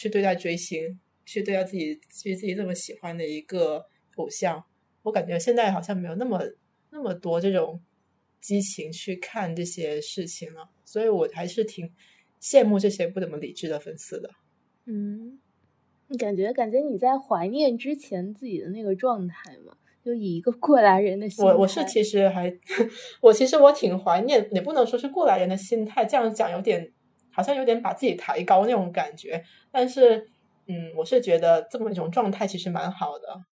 [0.00, 3.84] 去对待追星，去对待自己去自己这么喜欢的一个
[4.16, 4.64] 偶像。
[5.02, 6.40] 我感觉现在好像没有那么
[6.90, 7.78] 那么多这种
[8.40, 11.92] 激情去看这些事情了，所以我还是挺
[12.40, 14.30] 羡慕这些不怎么理智的粉丝的。
[14.86, 15.38] 嗯。
[16.08, 19.76] 你感觉感觉你在怀念之前自己的那个状态吗？
[20.04, 21.52] 就以一个过来人的心态。
[21.52, 22.52] 我我是其实还，
[23.22, 26.90] 我其实我挺怀念，也不能说是过来人的心态，这样讲有点
[27.32, 29.44] 好像有点把自己抬高那种感觉。
[29.70, 30.28] 但是，
[30.66, 33.44] 嗯，我是觉得这么一种状态其实蛮好的，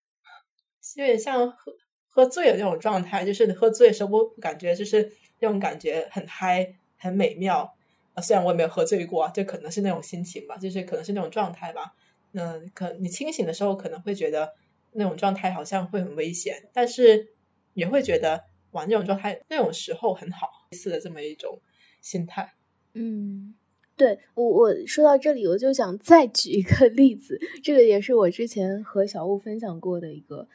[0.97, 1.73] 有点像喝
[2.07, 7.75] 喝醉的那种状态，就是喝醉的时候，我感觉就是那种感觉很嗨，很美妙。
[8.21, 11.95] 虽然我也没有喝醉过，就可能是那种心情吧，就是可能是那种状态吧。
[12.33, 14.55] 嗯，可你清醒的时候可能会觉得
[14.93, 17.29] 那种状态好像会很危险，但是
[17.75, 21.61] 也会觉得哇，那种状态那种时候很好，似的这么一种
[22.01, 22.55] 心态。
[22.95, 23.55] 嗯，
[23.99, 30.49] 对我我说到这里，我就想再举一个例子，这个也是我之前和小物分享过的一个，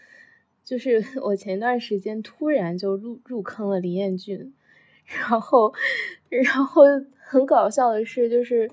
[0.63, 4.53] 就是 我前一段时间突然就入入坑了林彦俊，
[5.05, 5.71] 然后
[6.29, 6.81] 然后
[7.19, 8.71] 很搞笑的是就是。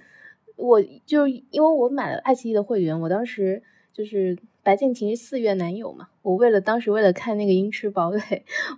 [0.63, 3.63] 我就因为我买了爱奇艺的会员，我当时
[3.95, 8.21] 就是白敬亭是四月男友嘛，我为了当时为了看那个《鹰翅堡垒》，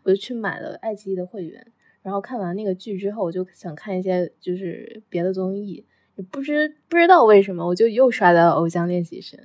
[0.05, 1.73] 我就去买了爱奇艺的会员。
[2.03, 5.87] 然后看完那个剧之后，我就想看一些就是别的综艺，
[6.31, 9.41] 不知不知道为什么，我就又刷到《偶像练习生》，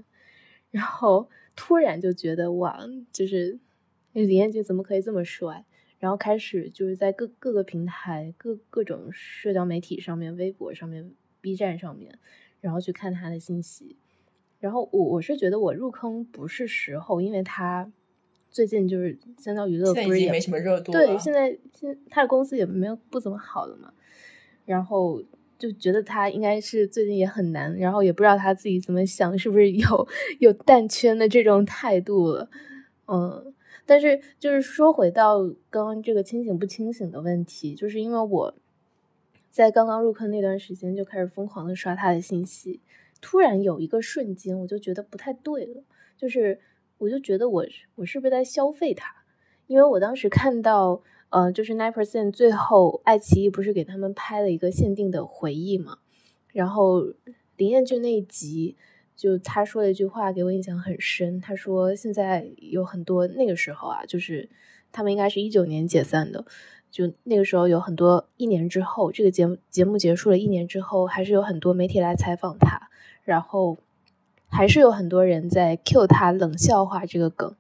[0.72, 2.80] 然后突然就觉得哇，
[3.12, 3.60] 就是
[4.12, 5.66] 李彦俊怎么可以这么帅？
[5.99, 11.14] 然后开始就是在各各个平台、各各种社交媒体上面、微博上面。
[11.39, 12.18] B 站上面，
[12.60, 13.95] 然后去看他的信息，
[14.60, 17.89] 然后我我是觉得我入坑不是时候，因为他
[18.49, 23.93] 最近就是香蕉娱乐不是也没什么热度，对，现在现他的公司也没有不怎么好了嘛，
[24.65, 25.21] 然后
[25.57, 30.07] 就觉得他应该是最近也很难，然后也不知道他自己怎么想，是不是有
[30.39, 32.49] 有蛋圈的这种态度了，
[33.07, 33.53] 嗯，
[33.85, 35.39] 但是就是说回到
[35.69, 38.53] 刚刚这个清醒不清醒的问题，就是因为我。
[39.49, 42.79] 在刚刚入坑那段时间，就开始疯狂的刷他的信息。
[43.19, 45.81] 突然有一个瞬间，我就觉得不太对了，
[46.15, 46.59] 就是
[46.97, 49.13] 我就觉得我我是不是在消费他？
[49.67, 55.97] 因为我当时看到，呃，就是 Nine Percent 最后爱奇艺不是给他们拍了一个限定的回忆嘛？
[56.53, 57.01] 然后
[57.57, 58.77] 林彦俊那一集，
[59.15, 64.49] 就他说了一句话给我印象很深，他说现在有很多那个时候啊，就是
[64.91, 66.45] 他们应该是一九年解散的。
[66.89, 72.89] 就那个时候有很多，一年之后这个节目节目结束了，一年之后还是有很多媒体来采访他，
[73.23, 73.77] 然后
[74.49, 77.55] 还是有很多人在 cue 他冷笑话这个梗，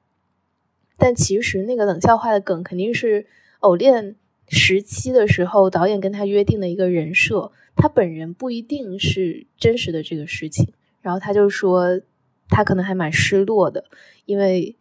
[0.97, 3.27] 但其实那个冷笑话的梗肯定是
[3.59, 4.15] 偶练
[4.47, 12.01] 时期的时候导演跟他约定的一个人设，他本人不一定是真实的这个事情，然后他就说
[12.49, 13.85] 他可能还蛮失落的，
[14.25, 14.75] 因为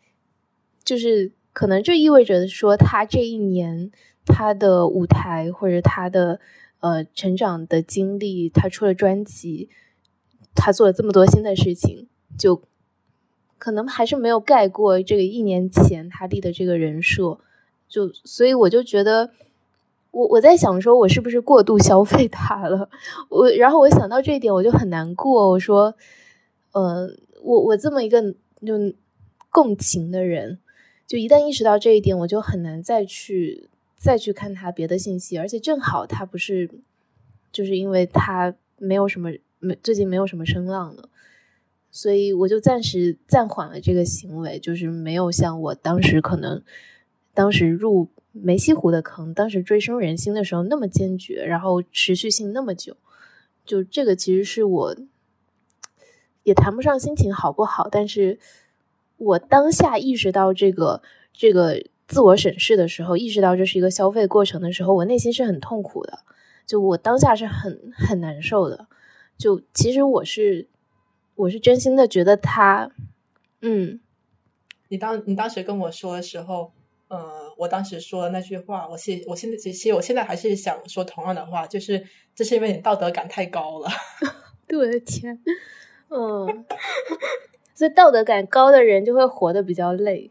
[0.84, 3.90] 就是可能这意味着说他这一年。
[4.28, 6.40] 他的舞台或者他的
[6.80, 9.70] 呃成长的经历，他出了专辑，
[10.56, 12.60] 他做了这么多新的事情，就
[13.58, 17.38] 可能还是没有盖过这个一年前他立的这个人设，
[17.88, 19.30] 就所以我就觉得，
[20.10, 22.90] 我我在想说，我是不是过度消费他了？
[23.28, 25.50] 我然后我想到这一点，我就很难过。
[25.50, 25.94] 我说，
[26.72, 27.08] 呃，
[27.42, 28.32] 我我这么一个
[28.64, 28.94] 就
[29.50, 30.58] 共情的人，
[31.06, 36.68] 就一旦意识到这一点，我就很难再去再去看他别的信息，而且正好他不是，
[37.50, 41.08] 就是因为他没有什么没最近没有什么声浪了。
[41.90, 46.62] 所以我就暂时暂缓了这个行为，就是没有像我当时可能
[47.32, 52.96] 当时入梅溪湖的坑，当时追升人心的时候那么坚决，然后持续性那么久。
[53.64, 54.96] 就这个其实是我
[56.42, 58.38] 也谈不上心情好不好，但是
[59.16, 61.02] 我当下意识到这个
[61.32, 66.18] 这个自我审视的时候，意识到这是一个消费过程的时候，我内心是很痛苦的，
[66.66, 68.86] 就我当下是很很难受的。
[69.38, 70.68] 就其实我是。
[71.36, 72.90] 我是真心的觉得他，
[73.60, 74.00] 嗯，
[74.88, 76.72] 你当你当时跟我说的时候，
[77.08, 82.02] 呃，我当时说的那句话，我现我现在其实我现在还是想说同样的话，就是
[82.34, 83.88] 这是因为你道德感太高了。
[84.66, 85.38] 对我的天，
[86.08, 86.64] 嗯，
[87.76, 90.30] 所以道德感高的人就会活得比较累。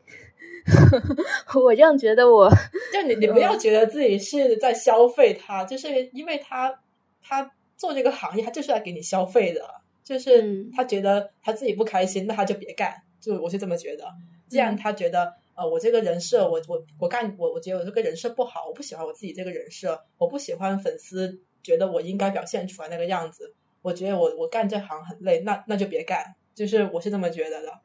[1.63, 2.49] 我这样觉得，我
[2.91, 6.79] 就你你不要觉得自己是在消费他，就是因为他
[7.21, 9.61] 他做这个行业，他就是来给你消费的。
[10.03, 12.93] 就是他觉得他自己不开心，那他就别干。
[13.19, 14.05] 就我是这么觉得。
[14.47, 23.55] 既然他觉得，呃，我这个人设，我我我干，我我觉得我这个人设不好，我不喜欢我自己这个人设，我不喜欢粉丝觉得我应该表现出来那个样子。
[23.81, 26.35] 我觉得我我干这行很累，那那就别干。
[26.53, 27.79] 就是我是这么觉得的。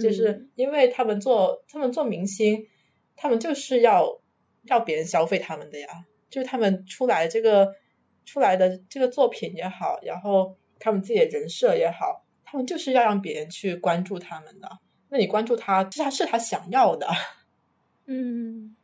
[0.00, 2.66] 就是因为他们做他们做明星，
[3.14, 4.18] 他们就是要
[4.64, 5.86] 要别人消费他们的呀。
[6.30, 7.74] 就是他们出来这个
[8.28, 10.56] 出来的这个作品也好，然后。
[10.80, 14.78] 他们自己的人设也好，他们就是要让别人去关注他们的。
[15.08, 17.08] 那你关注他，是他是他想要的，
[18.06, 18.76] 嗯，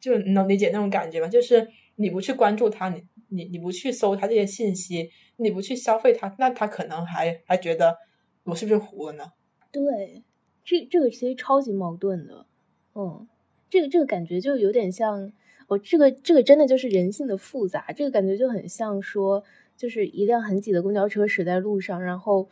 [0.00, 1.28] 就能理解那种感觉吗？
[1.28, 7.98] 就是你不去关注他，你你你不去搜他这些信息，你不去消费他，那他可能还还觉得
[8.44, 9.32] 我是不是糊了呢？
[9.70, 10.24] 对，
[10.64, 12.46] 这这个其实超级矛盾的。
[12.94, 13.28] 嗯，
[13.68, 15.30] 这个这个感觉就有点像，
[15.66, 19.44] 我这个这个真的就是人性的复杂，这个感觉就很像说。
[19.76, 22.48] 就是一辆很挤的公交车驶在路上，然后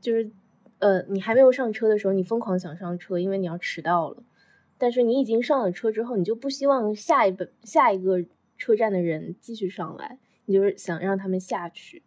[0.00, 0.30] 就是，
[0.78, 4.22] 呃，你还没有上车的时候，你疯狂想上车，因为你要迟到了。
[4.78, 8.24] 但是你已经上了车之后，你就不希望下一本下一个
[8.56, 12.02] 车站的人继续上来，你就是想让他们下去。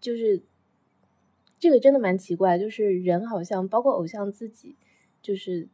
[0.00, 0.40] 就是
[1.58, 4.74] 这个真的蛮奇怪，就是人好像包括偶像自己，
[5.20, 5.68] 就是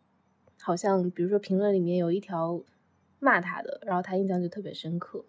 [0.61, 2.61] 好像比如说评论里面有一条
[3.23, 5.25] 骂他的，然后他印象就特别深刻。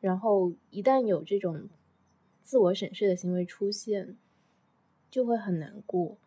[0.00, 1.70] 然后一旦有这种
[2.42, 4.18] 自我审视的行为出现，
[5.10, 6.18] 就会很难过。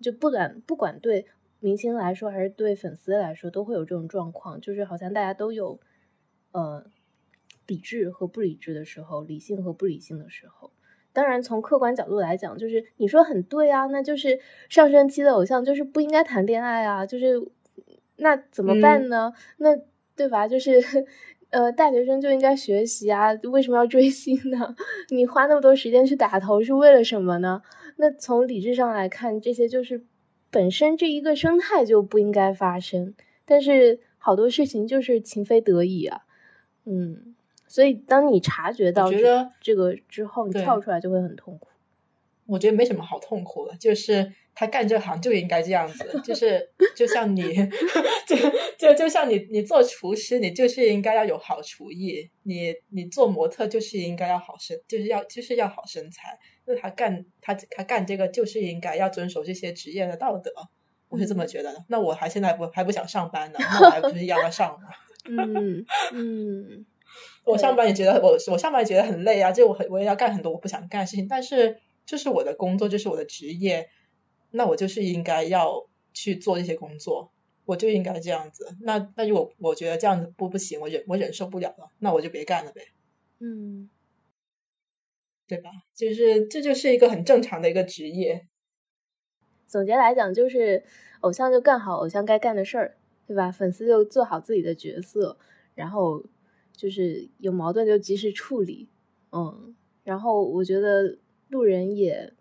[0.00, 1.26] 就不管不管对
[1.60, 4.58] 明星来说，还是对粉丝来说，都会有这种状况。
[4.58, 5.78] 就是好像大家都有
[6.52, 6.86] 呃
[7.66, 10.72] 理智和不理智的时候，理性和不理性的时候。
[11.12, 14.40] 当然，从客观角度来讲，就是你说很对啊，那就是
[14.70, 17.46] 上升期的偶像就是不应该谈恋爱啊，就是
[18.16, 19.34] 那怎么办呢？
[19.58, 19.76] 那
[20.16, 20.48] 对吧？
[20.48, 20.82] 就是。
[21.50, 24.74] 呃，大学生就应该学习啊，为什么要追星呢？
[25.10, 27.62] 你花那么多时间去打头是为了什么呢？
[27.98, 30.04] 那从理智上来看，这些就是
[30.50, 33.14] 本身这一个生态就不应该发生。
[33.44, 36.22] 但是好多事情就是情非得已啊，
[36.84, 37.36] 嗯，
[37.68, 39.08] 所以当你察觉到
[39.60, 41.68] 这个之后，你跳出来就会很痛苦。
[42.46, 47.42] 我觉得没什么好痛苦的，就是他干这行就应该这样子，就是就像你，
[48.26, 48.36] 就
[48.78, 56.38] 就就像你，你做厨师，你就是应该要有好厨艺；你你做模特就是应该要好身，就是要就是要好身材。
[56.66, 60.52] 那他干他他干这个就是应该要遵守这些职业的道德，
[61.08, 61.84] 我是这么觉得的。
[61.88, 64.88] 那我还现在不还不想上班呢，那我还不是要要上吗？
[65.28, 65.84] 嗯
[66.14, 66.86] 嗯，
[67.44, 71.76] 我上班也觉得我我上班也觉得很累啊，就我很我也要干很多我不想干的事情，但是。
[72.06, 73.90] 这是我的工作，这是我的职业，
[74.52, 77.32] 那我就是应该要去做这些工作，
[77.64, 78.76] 我就应该这样子。
[78.82, 82.92] 那那如果我觉得这样子不不行，我忍我忍受不了了，那我就别干了呗。
[83.40, 83.90] 嗯，
[85.48, 85.70] 对吧？
[85.94, 88.46] 就是这就是一个很正常的一个职业。
[89.66, 90.84] 总结来讲，就是
[91.20, 92.96] 偶像就干好偶像该干的事儿，
[93.26, 93.50] 对吧？
[93.50, 95.36] 粉丝就做好自己的角色，
[95.74, 96.24] 然后
[96.72, 98.88] 就是有矛盾就及时处理。
[99.32, 101.18] 嗯，然后我觉得。
[101.48, 102.32] 路人也，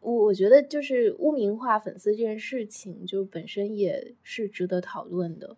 [0.00, 5.56] 我我觉得就是污名化粉丝这件事情，就本身也是值得讨论的。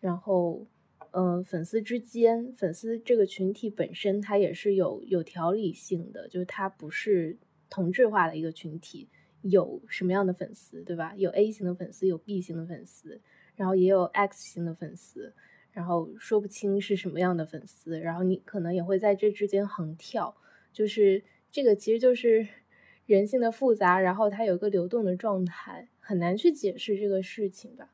[0.00, 0.66] 然后，
[1.12, 7.38] 嗯，粉丝之间，粉丝这个群体本身，它也是有有条理性的，就是它不是
[7.70, 9.08] 同质化的一个群体，
[9.42, 11.14] 有什么样的粉丝，对吧？
[11.16, 13.20] 有 A 型的粉丝，有 B 型的粉丝，
[13.54, 15.32] 然后也有 X 型的粉丝，
[15.72, 20.36] 然后说不清是什么样的粉丝，然后你可能也会在这之间横跳，
[20.72, 22.46] 就是这个其实就是
[23.06, 27.92] 人性的复杂，然后它有一个流动的状态，很难去解释这个事情吧。